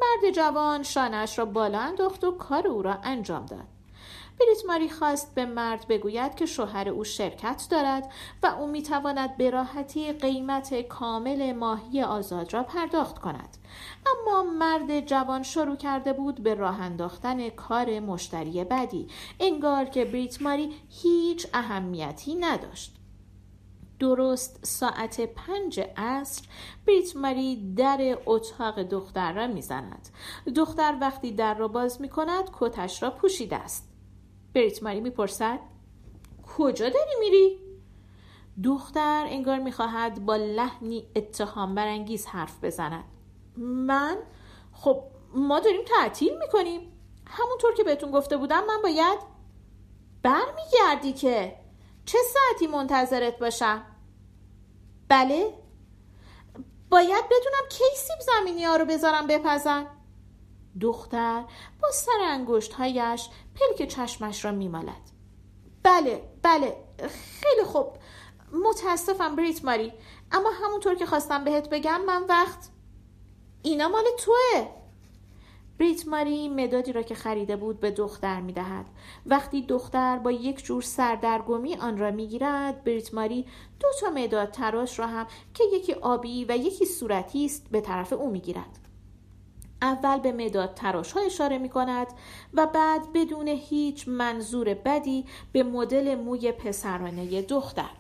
مرد 0.05 0.35
جوان 0.35 0.83
شانش 0.83 1.39
را 1.39 1.45
بالا 1.45 1.79
انداخت 1.79 2.25
و 2.25 2.31
کار 2.31 2.69
او 2.69 2.83
را 2.83 2.99
انجام 3.03 3.47
داد. 3.47 3.75
بریت 4.41 4.67
ماری 4.67 4.89
خواست 4.89 5.35
به 5.35 5.47
مرد 5.47 5.89
بگوید 5.89 6.35
که 6.35 6.47
شوهر 6.47 6.89
او 6.89 7.05
شرکت 7.05 7.67
دارد 7.71 8.13
و 8.43 8.47
او 8.47 8.67
می‌تواند 8.67 9.37
به 9.37 9.51
راحتی 9.51 10.13
قیمت 10.13 10.81
کامل 10.81 11.53
ماهی 11.53 12.03
آزاد 12.03 12.55
را 12.55 12.63
پرداخت 12.63 13.19
کند. 13.19 13.57
اما 14.07 14.43
مرد 14.43 15.01
جوان 15.01 15.43
شروع 15.43 15.77
کرده 15.77 16.13
بود 16.13 16.43
به 16.43 16.55
راه 16.55 16.81
انداختن 16.81 17.49
کار 17.49 18.01
مشتری 18.01 18.65
بدی 18.65 19.09
انگار 19.41 19.85
که 19.85 20.05
بریت 20.05 20.43
ماری 20.43 20.73
هیچ 21.03 21.47
اهمیتی 21.55 22.35
نداشت. 22.35 22.95
درست 24.05 24.67
ساعت 24.67 25.21
پنج 25.21 25.81
عصر 25.97 26.43
بریت 26.87 27.17
ماری 27.17 27.75
در 27.75 28.19
اتاق 28.27 28.83
دختر 28.83 29.33
را 29.33 29.47
می‌زند. 29.47 30.09
دختر 30.57 30.99
وقتی 31.01 31.33
در 31.33 31.55
را 31.55 31.69
باز 31.69 32.01
می 32.01 32.09
کند 32.09 32.51
کتش 32.53 33.03
را 33.03 33.11
پوشیده 33.11 33.57
است. 33.57 33.89
بریت 34.55 34.83
ماری 34.83 35.01
می‌پرسد 35.01 35.59
کجا 36.57 36.89
داری 36.89 37.15
میری؟ 37.21 37.59
دختر 38.65 39.27
انگار 39.29 39.59
می‌خواهد 39.59 40.27
با 40.27 40.37
لحنی 40.37 41.07
اتهام 41.17 41.75
برانگیز 41.75 42.27
حرف 42.27 42.65
بزند. 42.65 43.05
من؟ 43.57 44.17
خب 44.73 45.03
ما 45.35 45.61
داریم 45.61 45.85
تعطیل 45.85 46.39
می‌کنیم. 46.39 46.93
همونطور 47.27 47.75
که 47.75 47.85
بهتون 47.85 48.11
گفته 48.11 48.37
بودم 48.37 48.65
من 48.67 48.83
باید 48.83 49.19
برمیگردی 50.23 51.13
که. 51.13 51.57
چه 52.07 52.19
ساعتی 52.33 52.67
منتظرت 52.67 53.39
باشم؟ 53.39 53.94
بله. 55.15 55.55
باید 56.91 57.25
بدونم 57.25 57.69
کی 57.71 57.85
سیب 57.97 58.21
زمینی 58.21 58.65
ها 58.65 58.77
رو 58.77 58.85
بذارم 58.85 59.27
بپزن. 59.27 59.87
دختر 60.81 61.45
با 61.83 61.91
سر 61.91 62.21
انگشت 62.23 62.73
هایش 62.73 63.29
پلک 63.55 63.89
چشمش 63.89 64.45
را 64.45 64.53
میمالد. 64.53 65.11
بله 65.83 66.23
بله. 66.43 66.77
خیلی 67.43 67.65
خوب. 67.65 67.87
متاسفم 68.53 69.37
بریت 69.37 69.65
ماری. 69.65 69.93
اما 70.33 70.51
همونطور 70.51 70.95
که 70.95 71.07
خواستم 71.07 71.45
بهت 71.45 71.69
بگم 71.69 72.01
من 72.01 72.25
وقت 72.29 72.69
اینا 73.63 73.89
مال 73.89 74.05
توه. 74.19 74.69
بریت 75.79 76.09
ماری 76.09 76.49
مدادی 76.49 76.93
را 76.93 77.03
که 77.03 77.15
خریده 77.15 77.57
بود 77.57 77.81
به 77.81 77.91
دختر 77.91 78.41
می 78.41 78.53
دهد. 78.53 78.87
وقتی 79.27 79.63
دختر 79.63 80.19
با 80.19 80.33
یک 80.33 80.65
جور 80.65 80.83
سردرگمی 80.83 81.75
آن 81.75 81.99
را 81.99 82.11
می 82.11 82.27
گیرد 82.27 82.85
بریت 82.85 83.15
ماری 83.15 83.47
دو 83.81 83.89
تا 84.01 84.11
مداد 84.11 84.51
تراش 84.51 84.99
را 84.99 85.07
هم 85.07 85.27
که 85.55 85.65
یکی 85.73 85.93
آبی 85.93 86.45
و 86.45 86.57
یکی 86.57 86.85
صورتی 86.87 87.45
است 87.45 87.67
به 87.71 87.81
طرف 87.81 88.13
او 88.13 88.31
می 88.31 88.41
گیرد. 88.41 88.79
اول 89.83 90.19
به 90.19 90.33
مداد 90.33 90.75
تراش 90.75 91.13
ها 91.13 91.21
اشاره 91.21 91.59
می 91.59 91.69
کند 91.69 92.07
و 92.55 92.67
بعد 92.67 93.13
بدون 93.15 93.49
هیچ 93.49 94.09
منظور 94.09 94.75
بدی 94.75 95.25
به 95.53 95.63
مدل 95.63 96.15
موی 96.15 96.53
پسرانه 96.53 97.43
دختر 97.43 97.91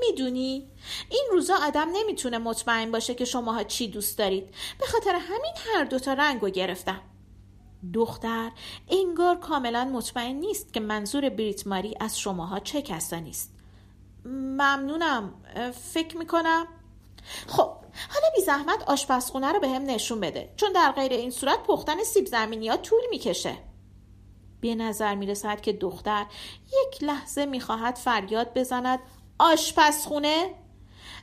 می‌دونی؟ 0.00 0.68
این 1.10 1.24
روزا 1.32 1.54
آدم 1.66 1.88
نمی‌تونه 1.92 2.38
مطمئن 2.38 2.90
باشه 2.90 3.14
که 3.14 3.24
شماها 3.24 3.62
چی 3.62 3.88
دوست 3.88 4.18
دارید. 4.18 4.54
به 4.78 4.86
خاطر 4.86 5.14
همین 5.14 5.52
هر 5.56 5.84
دوتا 5.84 6.12
رنگ 6.12 6.40
رو 6.40 6.48
گرفتم. 6.48 7.00
دختر 7.94 8.50
انگار 8.90 9.36
کاملا 9.38 9.84
مطمئن 9.84 10.36
نیست 10.36 10.72
که 10.72 10.80
منظور 10.80 11.28
بریت 11.28 11.66
ماری 11.66 11.94
از 12.00 12.18
شماها 12.18 12.60
چه 12.60 12.82
کسانی 12.82 13.30
است 13.30 13.54
ممنونم. 14.24 15.34
فکر 15.92 16.16
می‌کنم. 16.16 16.66
خب 17.46 17.70
حالا 18.10 18.26
بی 18.36 18.42
زحمت 18.42 18.82
آشپزخونه 18.82 19.52
رو 19.52 19.60
به 19.60 19.68
هم 19.68 19.82
نشون 19.82 20.20
بده. 20.20 20.52
چون 20.56 20.72
در 20.72 20.92
غیر 20.92 21.12
این 21.12 21.30
صورت 21.30 21.62
پختن 21.62 22.04
سیب 22.04 22.26
زمینی 22.26 22.68
ها 22.68 22.76
طول 22.76 23.00
می‌کشه. 23.10 23.56
به 24.60 24.74
نظر 24.74 25.14
می‌رسد 25.14 25.60
که 25.60 25.72
دختر 25.72 26.26
یک 26.66 27.02
لحظه 27.02 27.46
می‌خواهد 27.46 27.94
فریاد 27.94 28.54
بزند 28.54 28.98
آشپزخونه 29.40 30.54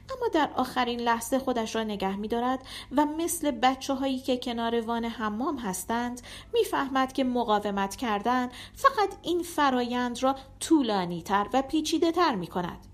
اما 0.10 0.28
در 0.34 0.50
آخرین 0.56 1.00
لحظه 1.00 1.40
خودش 1.40 1.76
را 1.76 1.84
نگه 1.84 2.16
می 2.16 2.28
دارد 2.28 2.60
و 2.96 3.06
مثل 3.06 3.52
بچه 3.52 3.94
هایی 3.94 4.20
که 4.20 4.38
کنار 4.38 4.82
وان 4.82 5.06
حمام 5.06 5.58
هستند 5.58 6.22
می‌فهمد 6.54 7.14
که 7.14 7.24
مقاومت 7.24 7.96
کردن 7.96 8.50
فقط 8.76 9.10
این 9.22 9.44
فرایند 9.44 10.24
را 10.24 10.36
طولانی 10.60 11.22
تر 11.22 11.48
و 11.54 11.62
پیچیده 11.62 12.12
تر 12.12 12.36
می 12.36 12.48
کند. 12.48 12.88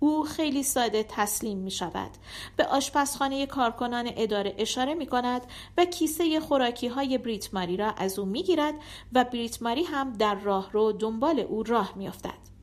او 0.00 0.24
خیلی 0.24 0.62
ساده 0.62 1.02
تسلیم 1.08 1.58
می 1.58 1.70
شود. 1.70 2.10
به 2.56 2.66
آشپزخانه 2.66 3.46
کارکنان 3.46 4.10
اداره 4.16 4.54
اشاره 4.58 4.94
می 4.94 5.06
کند 5.06 5.42
و 5.78 5.84
کیسه 5.84 6.40
خوراکی 6.40 6.88
های 6.88 7.18
بریت 7.18 7.54
ماری 7.54 7.76
را 7.76 7.90
از 7.90 8.18
او 8.18 8.26
می 8.26 8.42
گیرد 8.42 8.74
و 9.12 9.24
بریت 9.24 9.62
ماری 9.62 9.84
هم 9.84 10.12
در 10.12 10.34
راه 10.34 10.72
رو 10.72 10.92
دنبال 10.92 11.40
او 11.40 11.62
راه 11.62 11.92
می 11.96 12.08
افتد. 12.08 12.55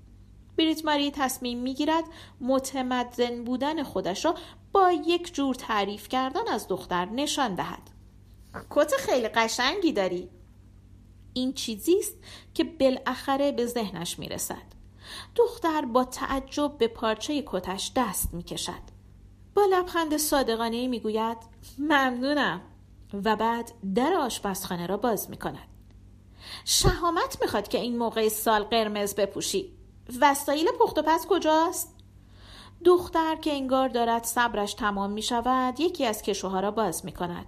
بریت 0.58 0.86
ماری 0.86 1.12
تصمیم 1.12 1.60
می‌گیرد 1.60 2.04
متمدن 2.42 3.44
بودن 3.44 3.84
خودش 3.84 4.26
را 4.26 4.36
با 4.72 4.92
یک 4.92 5.34
جور 5.34 5.56
تعریف 5.56 6.08
کردن 6.08 6.48
از 6.48 6.68
دختر 6.68 7.06
نشان 7.06 7.56
دهد. 7.56 7.90
کت 8.70 8.94
خیلی 8.96 9.28
قشنگی 9.28 9.92
داری. 9.92 10.30
این 11.34 11.54
چیزی 11.54 12.00
است 12.00 12.16
که 12.54 12.64
بالاخره 12.64 13.52
به 13.52 13.66
ذهنش 13.66 14.20
می‌رسد. 14.20 14.74
دختر 15.36 15.82
با 15.86 16.04
تعجب 16.04 16.78
به 16.78 16.88
پارچه 16.88 17.44
کتش 17.48 17.92
دست 17.96 18.34
می‌کشد. 18.34 18.94
با 19.56 19.66
لبخند 19.72 20.18
صادقانه 20.18 20.88
می‌گوید 20.88 21.38
ممنونم. 21.78 22.62
و 23.14 23.36
بعد 23.36 23.72
در 23.96 24.14
آشپزخانه 24.14 24.88
را 24.88 24.98
باز 24.98 25.30
می‌کند. 25.30 25.68
شهامت 26.66 27.38
می‌خواد 27.42 27.68
که 27.68 27.80
این 27.80 27.98
موقع 27.98 28.30
سال 28.30 28.64
قرمز 28.64 29.16
بپوشی. 29.16 29.74
وسایل 30.22 30.68
پخت 30.80 30.98
و 30.98 31.02
پس 31.02 31.26
کجاست؟ 31.26 31.96
دختر 32.86 33.36
که 33.36 33.54
انگار 33.54 33.88
دارد 33.90 34.24
صبرش 34.24 34.74
تمام 34.74 35.12
می 35.12 35.22
شود 35.22 35.80
یکی 35.80 36.06
از 36.06 36.22
کشوها 36.22 36.60
را 36.60 36.72
باز 36.72 37.06
می 37.06 37.12
کند. 37.12 37.46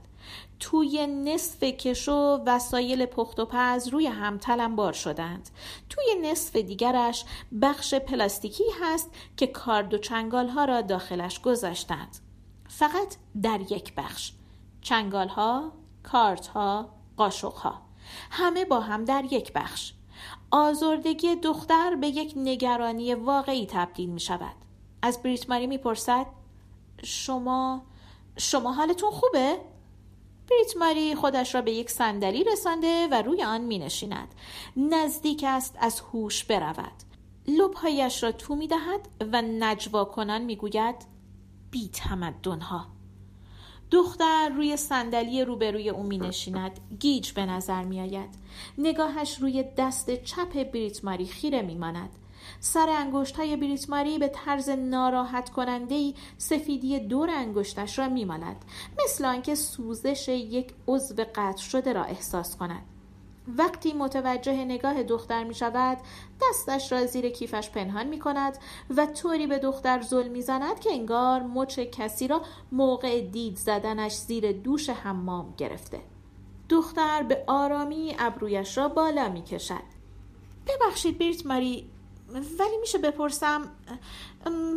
توی 0.59 1.07
نصف 1.07 1.63
کشو 1.63 2.43
وسایل 2.45 3.05
پخت 3.05 3.39
و 3.39 3.45
پز 3.45 3.87
روی 3.87 4.07
هم 4.07 4.37
تلمبار 4.37 4.93
شدند. 4.93 5.49
توی 5.89 6.05
نصف 6.21 6.55
دیگرش 6.55 7.25
بخش 7.61 7.93
پلاستیکی 7.93 8.63
هست 8.81 9.09
که 9.37 9.47
کارد 9.47 9.93
و 9.93 9.97
چنگال 9.97 10.49
ها 10.49 10.65
را 10.65 10.81
داخلش 10.81 11.41
گذاشتند. 11.41 12.17
فقط 12.67 13.15
در 13.41 13.61
یک 13.71 13.93
بخش. 13.95 14.31
چنگال 14.81 15.27
ها، 15.27 15.71
کارت 16.03 16.47
ها، 16.47 16.89
قاشق 17.17 17.53
ها. 17.53 17.81
همه 18.31 18.65
با 18.65 18.79
هم 18.79 19.05
در 19.05 19.25
یک 19.31 19.53
بخش. 19.53 19.93
آزردگی 20.51 21.35
دختر 21.35 21.95
به 21.95 22.07
یک 22.07 22.33
نگرانی 22.35 23.13
واقعی 23.13 23.65
تبدیل 23.65 24.09
می 24.09 24.19
شود. 24.19 24.55
از 25.01 25.23
بریت 25.23 25.49
ماری 25.49 25.67
می 25.67 25.77
پرسد 25.77 26.25
شما 27.03 27.81
شما 28.37 28.73
حالتون 28.73 29.11
خوبه؟ 29.11 29.57
بریت 30.49 30.77
ماری 30.77 31.15
خودش 31.15 31.55
را 31.55 31.61
به 31.61 31.71
یک 31.71 31.89
صندلی 31.89 32.43
رسانده 32.43 33.07
و 33.11 33.21
روی 33.21 33.43
آن 33.43 33.61
می 33.61 33.79
نشیند. 33.79 34.35
نزدیک 34.77 35.43
است 35.47 35.75
از 35.79 35.99
هوش 35.99 36.43
برود. 36.43 37.03
لبهایش 37.47 38.23
را 38.23 38.31
تو 38.31 38.55
می 38.55 38.67
دهد 38.67 39.09
و 39.33 39.41
نجوا 39.41 40.05
کنان 40.05 40.41
می 40.41 40.55
گوید 40.55 40.95
بی 41.71 41.89
تمدنها. 41.89 42.94
دختر 43.91 44.49
روی 44.49 44.77
صندلی 44.77 45.45
روبروی 45.45 45.89
او 45.89 46.03
می 46.03 46.17
نشیند 46.17 46.79
گیج 46.99 47.31
به 47.31 47.45
نظر 47.45 47.83
می 47.83 48.01
آید 48.01 48.29
نگاهش 48.77 49.37
روی 49.37 49.65
دست 49.77 50.23
چپ 50.23 50.71
بریت 50.71 51.05
ماری 51.05 51.25
خیره 51.25 51.61
می 51.61 51.75
ماند 51.75 52.09
سر 52.59 52.89
انگشت 52.89 53.35
های 53.35 53.55
بریت 53.55 53.89
ماری 53.89 54.17
به 54.17 54.27
طرز 54.27 54.69
ناراحت 54.69 55.49
کننده 55.49 56.13
سفیدی 56.37 56.99
دور 56.99 57.29
انگشتش 57.29 57.99
را 57.99 58.09
می 58.09 58.25
ماند 58.25 58.65
مثل 59.03 59.25
آنکه 59.25 59.55
سوزش 59.55 60.27
یک 60.27 60.73
عضو 60.87 61.15
قطع 61.35 61.61
شده 61.61 61.93
را 61.93 62.03
احساس 62.03 62.57
کند. 62.57 62.94
وقتی 63.47 63.93
متوجه 63.93 64.65
نگاه 64.65 65.03
دختر 65.03 65.43
می 65.43 65.55
شود 65.55 65.97
دستش 66.41 66.91
را 66.91 67.05
زیر 67.05 67.29
کیفش 67.29 67.69
پنهان 67.69 68.07
می 68.07 68.19
کند 68.19 68.57
و 68.97 69.05
طوری 69.05 69.47
به 69.47 69.59
دختر 69.59 70.01
زل 70.01 70.27
می 70.27 70.41
زند 70.41 70.79
که 70.79 70.91
انگار 70.91 71.43
مچ 71.43 71.79
کسی 71.79 72.27
را 72.27 72.41
موقع 72.71 73.21
دید 73.21 73.57
زدنش 73.57 74.13
زیر 74.13 74.51
دوش 74.51 74.89
حمام 74.89 75.53
گرفته. 75.57 76.01
دختر 76.69 77.23
به 77.23 77.43
آرامی 77.47 78.15
ابرویش 78.19 78.77
را 78.77 78.87
بالا 78.87 79.29
می 79.29 79.43
کشد 79.43 79.95
ببخشید 80.67 81.17
بیرت 81.17 81.45
ماری 81.45 81.89
ولی 82.33 82.77
میشه 82.81 82.97
بپرسم 82.97 83.61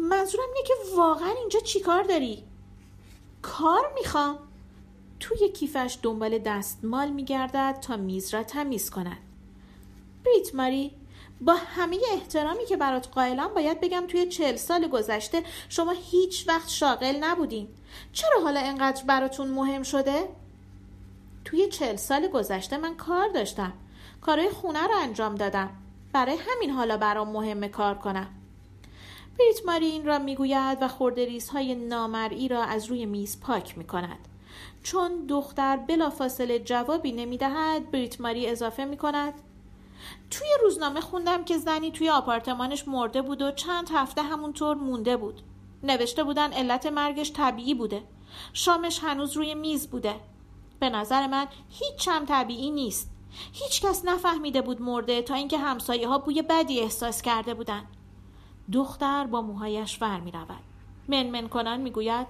منظورم 0.08 0.48
اینه 0.54 0.66
که 0.66 0.74
واقعا 0.96 1.30
اینجا 1.40 1.60
چیکار 1.60 2.02
داری؟ 2.02 2.44
کار 3.42 3.92
می‌خوام. 3.94 4.47
توی 5.20 5.48
کیفش 5.48 5.98
دنبال 6.02 6.38
دستمال 6.38 7.10
میگردد 7.10 7.78
تا 7.80 7.96
میز 7.96 8.34
را 8.34 8.42
تمیز 8.42 8.90
کند. 8.90 9.18
بریت 10.24 10.54
ماری 10.54 10.90
با 11.40 11.54
همه 11.54 11.98
احترامی 12.12 12.66
که 12.66 12.76
برات 12.76 13.08
قائلم 13.08 13.54
باید 13.54 13.80
بگم 13.80 14.04
توی 14.08 14.26
چل 14.26 14.56
سال 14.56 14.88
گذشته 14.88 15.42
شما 15.68 15.94
هیچ 16.10 16.48
وقت 16.48 16.68
شاغل 16.68 17.16
نبودین. 17.20 17.68
چرا 18.12 18.40
حالا 18.42 18.60
انقدر 18.60 19.04
براتون 19.04 19.48
مهم 19.48 19.82
شده؟ 19.82 20.28
توی 21.44 21.68
چل 21.68 21.96
سال 21.96 22.28
گذشته 22.28 22.76
من 22.76 22.94
کار 22.96 23.28
داشتم. 23.28 23.72
کارهای 24.20 24.50
خونه 24.50 24.82
رو 24.86 24.94
انجام 24.96 25.34
دادم. 25.34 25.70
برای 26.12 26.36
همین 26.48 26.70
حالا 26.70 26.96
برام 26.96 27.28
مهمه 27.28 27.68
کار 27.68 27.94
کنم. 27.94 28.28
بریت 29.38 29.66
ماری 29.66 29.86
این 29.86 30.06
را 30.06 30.18
می‌گوید 30.18 30.78
و 30.80 30.88
خورده 30.88 31.38
های 31.52 31.74
نامرئی 31.74 32.48
را 32.48 32.62
از 32.62 32.86
روی 32.86 33.06
میز 33.06 33.40
پاک 33.40 33.78
می 33.78 33.84
کند. 33.84 34.18
چون 34.82 35.26
دختر 35.26 35.76
بلافاصله 35.76 36.58
جوابی 36.58 37.12
نمی‌دهد 37.12 37.90
بریت 37.90 38.20
ماری 38.20 38.46
اضافه 38.46 38.84
می 38.84 38.96
کند 38.96 39.34
توی 40.30 40.48
روزنامه 40.62 41.00
خوندم 41.00 41.44
که 41.44 41.58
زنی 41.58 41.90
توی 41.90 42.08
آپارتمانش 42.08 42.88
مرده 42.88 43.22
بود 43.22 43.42
و 43.42 43.50
چند 43.50 43.88
هفته 43.92 44.22
همونطور 44.22 44.76
مونده 44.76 45.16
بود. 45.16 45.42
نوشته 45.82 46.24
بودن 46.24 46.52
علت 46.52 46.86
مرگش 46.86 47.32
طبیعی 47.32 47.74
بوده. 47.74 48.02
شامش 48.52 48.98
هنوز 49.02 49.36
روی 49.36 49.54
میز 49.54 49.90
بوده. 49.90 50.14
به 50.80 50.90
نظر 50.90 51.26
من 51.26 51.46
هیچ 51.68 52.08
هم 52.08 52.24
طبیعی 52.24 52.70
نیست. 52.70 53.10
هیچ 53.52 53.82
کس 53.82 54.04
نفهمیده 54.04 54.62
بود 54.62 54.82
مرده 54.82 55.22
تا 55.22 55.34
اینکه 55.34 55.58
همسایه 55.58 56.08
ها 56.08 56.18
بوی 56.18 56.42
بدی 56.42 56.80
احساس 56.80 57.22
کرده 57.22 57.54
بودن. 57.54 57.84
دختر 58.72 59.26
با 59.26 59.42
موهایش 59.42 60.02
ور 60.02 60.20
می 60.20 60.30
رود 60.30 60.60
منمن 61.08 61.48
کنن 61.48 61.80
می 61.80 61.90
گوید 61.90 62.26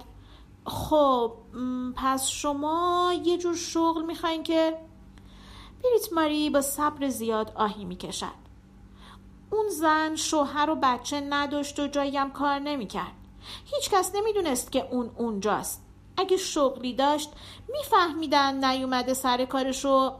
خب 0.65 1.33
پس 1.95 2.27
شما 2.27 3.13
یه 3.23 3.37
جور 3.37 3.55
شغل 3.55 4.05
می‌خواین 4.05 4.43
که 4.43 4.77
بریت 5.83 6.13
ماری 6.13 6.49
با 6.49 6.61
صبر 6.61 7.09
زیاد 7.09 7.51
آهی 7.55 7.85
می‌کشد. 7.85 8.39
اون 9.51 9.69
زن 9.69 10.15
شوهر 10.15 10.69
و 10.69 10.75
بچه 10.75 11.21
نداشت 11.21 11.79
و 11.79 11.87
جاییم 11.87 12.29
کار 12.29 12.59
نمی‌کرد. 12.59 13.13
هیچ 13.65 13.89
کس 13.89 14.15
نمی‌دونست 14.15 14.71
که 14.71 14.87
اون 14.91 15.11
اونجاست. 15.17 15.85
اگه 16.17 16.37
شغلی 16.37 16.93
داشت 16.93 17.29
میفهمیدن 17.69 18.65
نیومده 18.65 19.13
سر 19.13 19.45
کارشو 19.45 20.11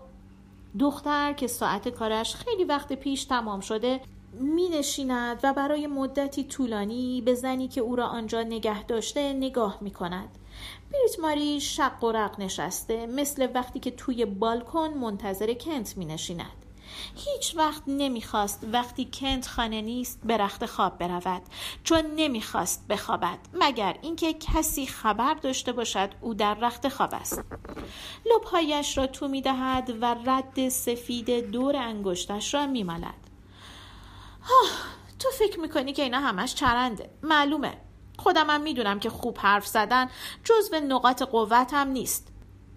دختر 0.80 1.34
که 1.34 1.48
ساعت 1.48 1.90
کارش 1.90 2.36
خیلی 2.36 2.64
وقت 2.64 2.94
پیش 2.94 3.26
تمام 3.26 3.60
شده 3.60 4.02
می 4.34 4.70
نشیند 4.70 5.40
و 5.44 5.54
برای 5.54 5.88
مدتی 5.88 6.44
طولانی 6.44 7.22
به 7.22 7.34
زنی 7.34 7.68
که 7.68 7.82
او 7.82 7.96
را 7.96 8.08
آنجا 8.08 8.44
نگه 8.44 8.84
داشته 8.84 9.34
نگاه 9.34 9.78
می 9.82 9.92
کند. 9.92 10.30
بریت 10.92 11.20
ماری 11.20 11.62
شق 11.62 12.04
و 12.04 12.12
رق 12.12 12.40
نشسته 12.40 13.06
مثل 13.06 13.48
وقتی 13.54 13.80
که 13.80 13.92
توی 13.92 14.26
بالکن 14.26 14.90
منتظر 14.90 15.54
کنت 15.54 15.98
می 15.98 16.06
نشیند. 16.06 16.66
هیچ 17.16 17.56
وقت 17.56 17.84
نمی‌خواست 17.88 18.68
وقتی 18.74 19.10
کنت 19.14 19.48
خانه 19.48 19.82
نیست 19.82 20.20
به 20.24 20.38
رخت 20.38 20.66
خواب 20.66 20.98
برود 20.98 21.42
چون 21.84 22.02
نمی‌خواست 22.16 22.88
بخوابد 22.88 23.40
مگر 23.54 23.96
اینکه 24.02 24.34
کسی 24.34 24.86
خبر 24.86 25.34
داشته 25.34 25.72
باشد 25.72 26.10
او 26.22 26.34
در 26.34 26.54
رخت 26.54 26.88
خواب 26.88 27.14
است 27.14 27.44
لبهایش 28.36 28.98
را 28.98 29.08
تو 29.08 29.28
می‌دهد 29.28 29.94
و 30.02 30.16
رد 30.26 30.70
سفید 30.70 31.52
دور 31.52 31.76
انگشتش 31.76 32.54
را 32.54 32.68
میمالد 32.68 33.29
تو 35.20 35.30
فکر 35.30 35.60
می‌کنی 35.60 35.94
که 35.94 36.04
اینا 36.04 36.20
همش 36.20 36.56
چرنده 36.56 37.10
معلومه 37.24 37.78
خودمم 38.18 38.62
می‌دونم 38.62 39.00
که 39.00 39.10
خوب 39.10 39.38
حرف 39.38 39.68
زدن 39.68 40.10
جزو 40.44 40.76
نقاط 40.76 41.22
قوتم 41.22 41.88
نیست 41.88 42.28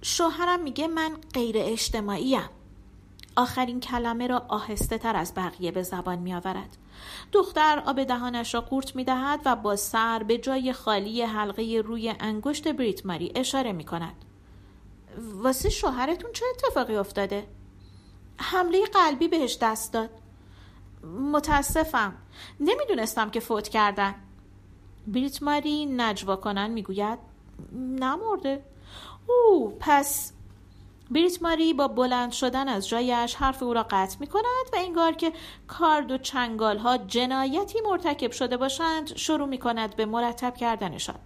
شوهرم 0.03 0.63
میگه 0.63 0.89
من 0.89 1.17
غیر 1.35 1.57
اجتماعیم 1.59 2.49
آخرین 3.37 3.81
کلمه 3.81 4.27
را 4.27 4.47
آهسته 4.49 4.99
تر 4.99 5.17
از 5.17 5.35
بقیه 5.35 5.71
به 5.71 5.83
زبان 5.83 6.19
می 6.19 6.35
آورد. 6.35 6.77
دختر 7.33 7.83
آب 7.87 8.03
دهانش 8.03 8.55
را 8.55 8.61
قورت 8.61 8.97
می 8.97 9.05
دهد 9.05 9.41
و 9.45 9.57
با 9.57 9.77
سر 9.77 10.23
به 10.23 10.39
جای 10.39 10.73
خالی 10.73 11.23
حلقه 11.23 11.83
روی 11.85 12.15
انگشت 12.21 12.69
بریت 12.69 13.07
ماری 13.07 13.33
اشاره 13.35 13.73
می 13.73 13.85
کند. 13.85 14.25
واسه 15.19 15.71
شوهرتون 15.71 16.33
چه 16.33 16.45
اتفاقی 16.51 16.97
افتاده؟ 16.97 17.47
حمله 18.39 18.87
قلبی 18.87 19.29
بهش 19.29 19.59
دست 19.61 19.93
داد. 19.93 20.11
متاسفم. 21.07 22.15
نمی‌دونستم 22.61 23.31
که 23.31 23.41
فوت 23.41 23.69
کردن. 23.69 24.15
بریت 25.07 25.43
ماری 25.43 25.87
نجوا 25.87 26.37
کنن 26.37 26.71
می‌گوید 26.71 27.19
نمرده. 27.73 28.65
او 29.27 29.77
پس 29.81 30.33
بریت 31.11 31.43
ماری 31.43 31.75
با 31.75 31.89
بلند 31.89 32.33
شدن 32.33 32.69
از 32.69 32.89
جایش 32.89 33.35
حرف 33.35 33.63
او 33.63 33.75
را 33.75 33.87
قطع 33.91 34.17
می 34.21 34.27
کند 34.27 34.45
و 34.73 34.77
انگار 34.77 35.13
که 35.13 35.33
کارد 35.69 36.11
و 36.11 36.19
چنگال 36.19 36.79
ها 36.79 36.97
جنایتی 36.97 37.81
مرتکب 37.81 38.31
شده 38.31 38.57
باشند 38.57 39.17
شروع 39.17 39.49
می 39.49 39.59
کند 39.59 39.97
به 39.97 40.07
مرتب 40.07 40.57
کردنشان 40.57 41.19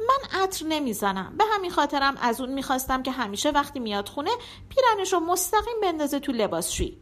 من 0.00 0.42
عطر 0.42 0.66
نمی‌زنم 0.66 1.34
به 1.38 1.44
همین 1.54 1.70
خاطرم 1.70 2.16
از 2.20 2.40
اون 2.40 2.52
می‌خواستم 2.52 3.02
که 3.02 3.10
همیشه 3.10 3.50
وقتی 3.50 3.80
میاد 3.80 4.08
خونه 4.08 4.30
پیرنش 4.68 5.12
رو 5.12 5.20
مستقیم 5.20 5.80
بندازه 5.82 6.20
تو 6.20 6.32
لباسشویی 6.32 6.98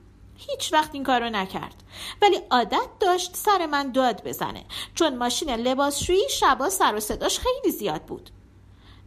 هیچ 0.49 0.73
وقت 0.73 0.91
این 0.95 1.05
کارو 1.05 1.31
نکرد 1.31 1.83
ولی 2.23 2.37
عادت 2.51 2.89
داشت 3.01 3.37
سر 3.37 3.67
من 3.67 3.93
داد 3.93 4.25
بزنه 4.25 4.65
چون 4.95 5.17
ماشین 5.17 5.51
لباسشویی 5.51 6.29
شبا 6.31 6.69
سر 6.69 6.95
و 6.95 7.01
صداش 7.01 7.39
خیلی 7.39 7.77
زیاد 7.77 8.03
بود 8.03 8.31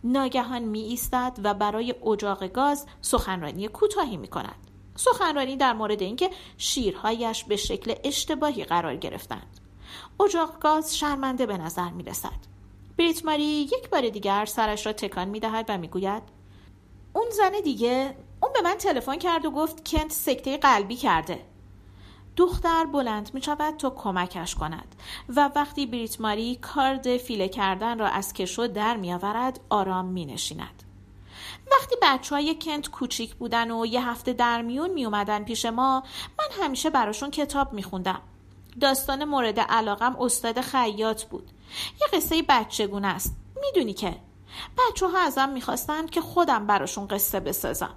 ناگهان 0.04 0.64
می 0.64 0.82
ایستد 0.82 1.40
و 1.44 1.54
برای 1.54 1.96
اجاق 2.06 2.48
گاز 2.48 2.86
سخنرانی 3.02 3.68
کوتاهی 3.68 4.18
می 4.18 4.28
کند. 4.28 4.56
سخنرانی 4.96 5.56
در 5.56 5.74
مورد 5.74 6.02
اینکه 6.02 6.30
شیرهایش 6.58 7.44
به 7.44 7.56
شکل 7.56 7.96
اشتباهی 8.04 8.64
قرار 8.64 8.96
گرفتند. 8.96 9.60
اجاق 10.20 10.60
گاز 10.60 10.98
شرمنده 10.98 11.46
به 11.46 11.58
نظر 11.58 11.90
می 11.90 12.04
رسد. 12.04 12.54
بریت 12.98 13.22
یک 13.40 13.90
بار 13.90 14.10
دیگر 14.10 14.46
سرش 14.46 14.86
را 14.86 14.94
تکان 14.94 15.28
می 15.28 15.40
دهد 15.40 15.66
و 15.70 15.78
می 15.78 15.88
گوید 15.88 16.24
اون 17.14 17.26
زن 17.30 17.52
دیگه 17.64 18.16
اون 18.44 18.54
به 18.54 18.62
من 18.62 18.76
تلفن 18.76 19.18
کرد 19.18 19.46
و 19.46 19.52
گفت 19.52 19.88
کنت 19.90 20.12
سکته 20.12 20.58
قلبی 20.58 20.96
کرده. 20.96 21.46
دختر 22.38 22.86
بلند 22.86 23.32
می 23.34 23.42
شود 23.42 23.78
تا 23.78 23.90
کمکش 23.90 24.56
کند 24.56 24.96
و 25.30 25.50
وقتی 25.56 25.86
بریت 25.86 26.22
ماری 26.22 26.56
کارد 26.56 27.18
فیله 27.18 27.50
کردن 27.50 28.00
را 28.00 28.08
از 28.08 28.34
کشو 28.34 28.68
در 28.68 28.98
می 28.98 29.14
آورد 29.14 29.60
آرام 29.70 30.06
می 30.06 30.26
نشیند. 30.26 30.84
وقتی 31.72 31.96
بچه 32.02 32.36
های 32.36 32.56
کنت 32.62 32.90
کوچیک 32.90 33.36
بودن 33.36 33.72
و 33.72 33.86
یه 33.86 34.10
هفته 34.10 34.34
در 34.34 34.62
میون 34.62 34.90
می 34.90 35.06
اومدن 35.06 35.44
پیش 35.44 35.66
ما 35.66 36.04
من 36.40 36.64
همیشه 36.64 36.90
براشون 36.90 37.32
کتاب 37.32 37.74
می 37.74 37.84
خوندم. 37.84 38.22
داستان 38.82 39.24
مورد 39.24 39.60
علاقم 39.60 40.16
استاد 40.20 40.62
خیاط 40.62 41.24
بود. 41.24 41.52
یه 42.02 42.08
قصه 42.20 42.44
بچگونه 42.50 43.08
است. 43.08 43.36
می‌دونی 43.62 43.94
که 43.94 44.16
بچه 44.78 45.08
ها 45.08 45.20
ازم 45.20 45.50
می‌خواستند 45.50 46.10
که 46.10 46.22
خودم 46.22 46.68
براشون 46.68 47.08
قصه 47.08 47.40
بسازم. 47.40 47.96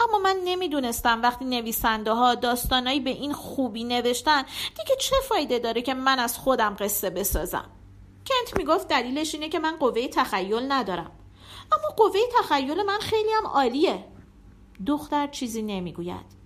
اما 0.00 0.18
من 0.18 0.36
نمی‌دونستم 0.44 1.22
وقتی 1.22 1.44
نویسنده 1.44 2.12
ها 2.12 2.34
داستانایی 2.34 3.00
به 3.00 3.10
این 3.10 3.32
خوبی 3.32 3.84
نوشتن 3.84 4.42
دیگه 4.78 4.96
چه 5.00 5.16
فایده 5.28 5.58
داره 5.58 5.82
که 5.82 5.94
من 5.94 6.18
از 6.18 6.38
خودم 6.38 6.76
قصه 6.80 7.10
بسازم 7.10 7.70
کنت 8.26 8.56
می‌گفت 8.56 8.88
دلیلش 8.88 9.34
اینه 9.34 9.48
که 9.48 9.58
من 9.58 9.76
قوه 9.76 10.08
تخیل 10.08 10.72
ندارم 10.72 11.10
اما 11.72 11.94
قوه 11.96 12.20
تخیل 12.38 12.82
من 12.82 12.98
خیلی 12.98 13.30
هم 13.30 13.46
عالیه 13.46 14.04
دختر 14.86 15.26
چیزی 15.26 15.62
نمی‌گوید 15.62 16.36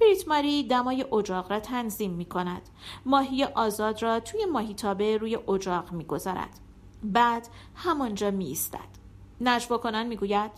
بریت 0.00 0.28
ماری 0.28 0.62
دمای 0.62 1.04
اجاق 1.12 1.52
را 1.52 1.60
تنظیم 1.60 2.10
می 2.10 2.24
کند. 2.24 2.62
ماهی 3.06 3.44
آزاد 3.44 4.02
را 4.02 4.20
توی 4.20 4.44
ماهیتابه 4.44 5.16
روی 5.16 5.36
اجاق 5.36 5.92
می 5.92 6.04
گذارد. 6.04 6.60
بعد 7.02 7.48
همانجا 7.74 8.30
می 8.30 8.46
ایستد. 8.46 8.78
نجوا 9.40 9.78
کنن 9.78 10.06
می 10.06 10.16
گوید 10.16 10.50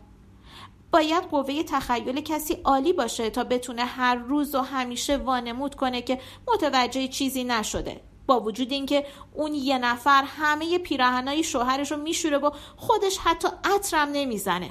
باید 0.90 1.24
قوه 1.24 1.62
تخیل 1.62 2.20
کسی 2.20 2.54
عالی 2.54 2.92
باشه 2.92 3.30
تا 3.30 3.44
بتونه 3.44 3.84
هر 3.84 4.14
روز 4.14 4.54
و 4.54 4.60
همیشه 4.60 5.16
وانمود 5.16 5.74
کنه 5.74 6.02
که 6.02 6.20
متوجه 6.54 7.08
چیزی 7.08 7.44
نشده. 7.44 8.00
با 8.26 8.40
وجود 8.40 8.72
اینکه 8.72 9.06
اون 9.34 9.54
یه 9.54 9.78
نفر 9.78 10.24
همه 10.26 10.78
پیراهنای 10.78 11.42
شوهرش 11.42 11.92
رو 11.92 11.96
میشوره 11.96 12.38
و 12.38 12.50
خودش 12.76 13.18
حتی 13.18 13.48
عطرم 13.64 14.08
نمی‌زنه. 14.12 14.70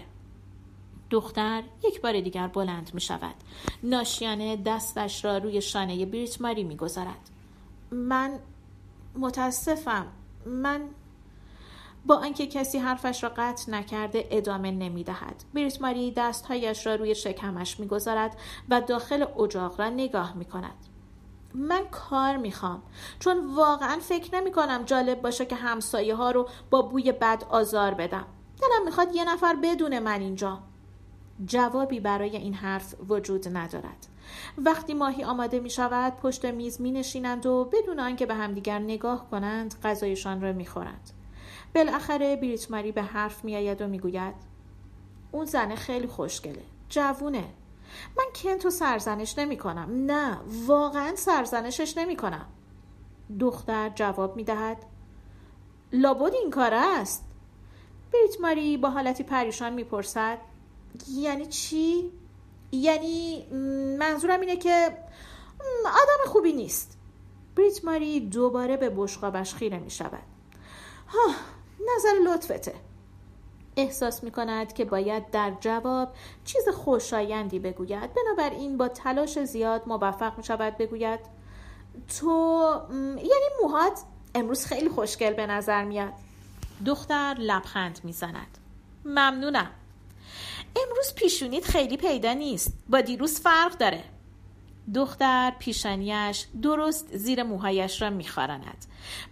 دختر 1.09 1.63
یک 1.83 2.01
بار 2.01 2.21
دیگر 2.21 2.47
بلند 2.47 2.91
می 2.93 3.01
شود 3.01 3.35
ناشیانه 3.83 4.55
دستش 4.55 5.25
را 5.25 5.37
روی 5.37 5.61
شانه 5.61 6.05
بریت 6.05 6.41
ماری 6.41 6.63
می 6.63 6.77
گذارد. 6.77 7.29
من 7.91 8.39
متاسفم. 9.15 10.07
من 10.45 10.81
با 12.05 12.15
آنکه 12.15 12.47
کسی 12.47 12.77
حرفش 12.77 13.23
را 13.23 13.31
قطع 13.37 13.71
نکرده 13.71 14.27
ادامه 14.31 14.71
نمی‌دهد 14.71 15.43
بریت 15.53 15.81
ماری 15.81 16.11
دستهایش 16.11 16.87
را 16.87 16.95
روی 16.95 17.15
شکمش 17.15 17.79
می‌گذارد 17.79 18.37
و 18.69 18.81
داخل 18.81 19.25
اجاق 19.39 19.81
را 19.81 19.89
نگاه 19.89 20.33
می 20.37 20.45
کند. 20.45 20.85
من 21.53 21.81
کار 21.91 22.37
می‌خوام 22.37 22.83
چون 23.19 23.55
واقعا 23.55 23.99
فکر 24.01 24.35
نمی 24.35 24.51
کنم 24.51 24.83
جالب 24.83 25.21
باشه 25.21 25.45
که 25.45 25.55
همسایه 25.55 26.15
ها 26.15 26.31
رو 26.31 26.49
با 26.69 26.81
بوی 26.81 27.11
بد 27.11 27.43
آزار 27.49 27.93
بدم 27.93 28.25
دلم 28.61 28.85
می‌خواد 28.85 29.15
یه 29.15 29.33
نفر 29.33 29.55
بدون 29.63 29.99
من 29.99 30.21
اینجا 30.21 30.59
جوابی 31.45 31.99
برای 31.99 32.37
این 32.37 32.53
حرف 32.53 32.95
وجود 33.09 33.57
ندارد 33.57 34.07
وقتی 34.57 34.93
ماهی 34.93 35.23
آماده 35.23 35.59
می 35.59 35.69
شود 35.69 36.13
پشت 36.17 36.45
میز 36.45 36.81
می 36.81 36.91
نشینند 36.91 37.45
و 37.45 37.69
بدون 37.73 37.99
آنکه 37.99 38.25
به 38.25 38.33
همدیگر 38.33 38.79
نگاه 38.79 39.29
کنند 39.29 39.75
غذایشان 39.83 40.41
را 40.41 40.53
می 40.53 40.65
خورند. 40.65 41.11
بالاخره 41.75 42.35
بریت 42.35 42.67
به 42.67 43.01
حرف 43.01 43.45
میآید 43.45 43.81
و 43.81 43.87
می‌گوید 43.87 44.35
اون 45.31 45.45
زنه 45.45 45.75
خیلی 45.75 46.07
خوشگله 46.07 46.63
جوونه. 46.89 47.45
من 48.17 48.25
کنتو 48.35 48.69
سرزنش 48.69 49.37
نمی 49.37 49.57
کنم 49.57 50.05
نه 50.05 50.37
واقعا 50.65 51.15
سرزنشش 51.15 51.97
نمی 51.97 52.15
کنم 52.15 52.45
دختر 53.39 53.89
جواب 53.89 54.35
می 54.35 54.43
دهد 54.43 54.77
لابد 55.93 56.33
این 56.33 56.49
کار 56.49 56.73
است. 56.73 57.25
بریت 58.13 58.41
ماری 58.41 58.77
با 58.77 58.89
حالتی 58.89 59.23
پریشان 59.23 59.73
می‌پرسد 59.73 60.37
یعنی 61.09 61.45
چی؟ 61.45 62.11
یعنی 62.71 63.45
منظورم 63.99 64.39
اینه 64.39 64.57
که 64.57 64.97
آدم 65.85 66.31
خوبی 66.31 66.53
نیست. 66.53 66.97
بریت 67.55 67.85
ماری 67.85 68.19
دوباره 68.19 68.77
به 68.77 68.89
بشقابش 68.89 69.53
خیره 69.53 69.79
می 69.79 69.91
شود 69.91 70.23
نظر 71.79 72.33
لطفته. 72.33 72.73
احساس 73.77 74.23
می 74.23 74.31
کند 74.31 74.73
که 74.73 74.85
باید 74.85 75.31
در 75.31 75.53
جواب 75.59 76.13
چیز 76.45 76.69
خوشایندی 76.69 77.59
بگوید. 77.59 78.09
بنابراین 78.13 78.77
با 78.77 78.87
تلاش 78.87 79.43
زیاد 79.43 79.83
موفق 79.87 80.37
می 80.37 80.43
شود 80.43 80.77
بگوید. 80.77 81.19
تو 82.19 82.81
یعنی 83.17 83.49
موهات 83.61 83.99
امروز 84.35 84.65
خیلی 84.65 84.89
خوشگل 84.89 85.33
به 85.33 85.47
نظر 85.47 85.83
میاد. 85.83 86.13
دختر 86.85 87.35
لبخند 87.39 87.99
می‌زند. 88.03 88.57
ممنونم. 89.05 89.71
امروز 90.75 91.13
پیشونیت 91.15 91.65
خیلی 91.65 91.97
پیدا 91.97 92.33
نیست. 92.33 92.73
با 92.89 93.01
دیروز 93.01 93.39
فرق 93.39 93.77
داره. 93.77 94.03
دختر 94.93 95.53
پیشانیش 95.59 96.45
درست 96.61 97.17
زیر 97.17 97.43
موهایش 97.43 98.01
را 98.01 98.09
میخارند 98.09 98.85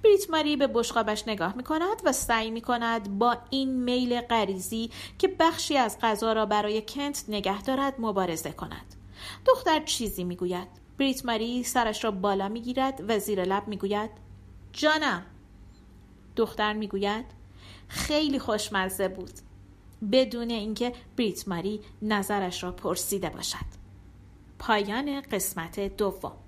بریت 0.04 0.30
ماری 0.30 0.58
به 0.58 0.68
بشقابش 0.68 1.28
نگاه 1.28 1.56
می 1.58 1.64
کند 1.64 2.02
و 2.04 2.12
سعی 2.12 2.52
می 2.52 2.62
کند 2.62 3.20
با 3.20 3.38
این 3.50 3.84
میل 3.84 4.22
غریزی 4.22 4.90
که 5.20 5.28
بخشی 5.28 5.78
از 5.78 5.98
غذا 6.02 6.34
را 6.34 6.46
برای 6.46 6.84
کنت 6.88 7.26
نگه 7.28 7.62
دارد 7.62 7.94
مبارزه 8.00 8.52
کند. 8.52 8.96
دختر 9.46 9.84
چیزی 9.86 10.24
می‌گوید. 10.24 10.68
بریت 10.98 11.26
ماری 11.26 11.64
سرش 11.64 12.04
را 12.04 12.12
بالا 12.12 12.50
می‌گیرد 12.50 13.04
و 13.08 13.20
زیر 13.20 13.44
لب 13.44 13.68
می‌گوید 13.68 14.10
جانم. 14.72 15.26
دختر 16.36 16.74
می‌گوید 16.74 17.26
خیلی 17.88 18.40
خوشمزه 18.40 19.08
بود. 19.08 19.34
بدون 20.12 20.50
اینکه 20.50 20.94
بریت 21.18 21.48
ماری 21.48 21.82
نظرش 22.02 22.64
را 22.64 22.72
پرسیده 22.72 23.30
باشد. 23.30 23.83
پایان 24.66 25.22
قسمت 25.22 25.80
دوم. 25.80 26.43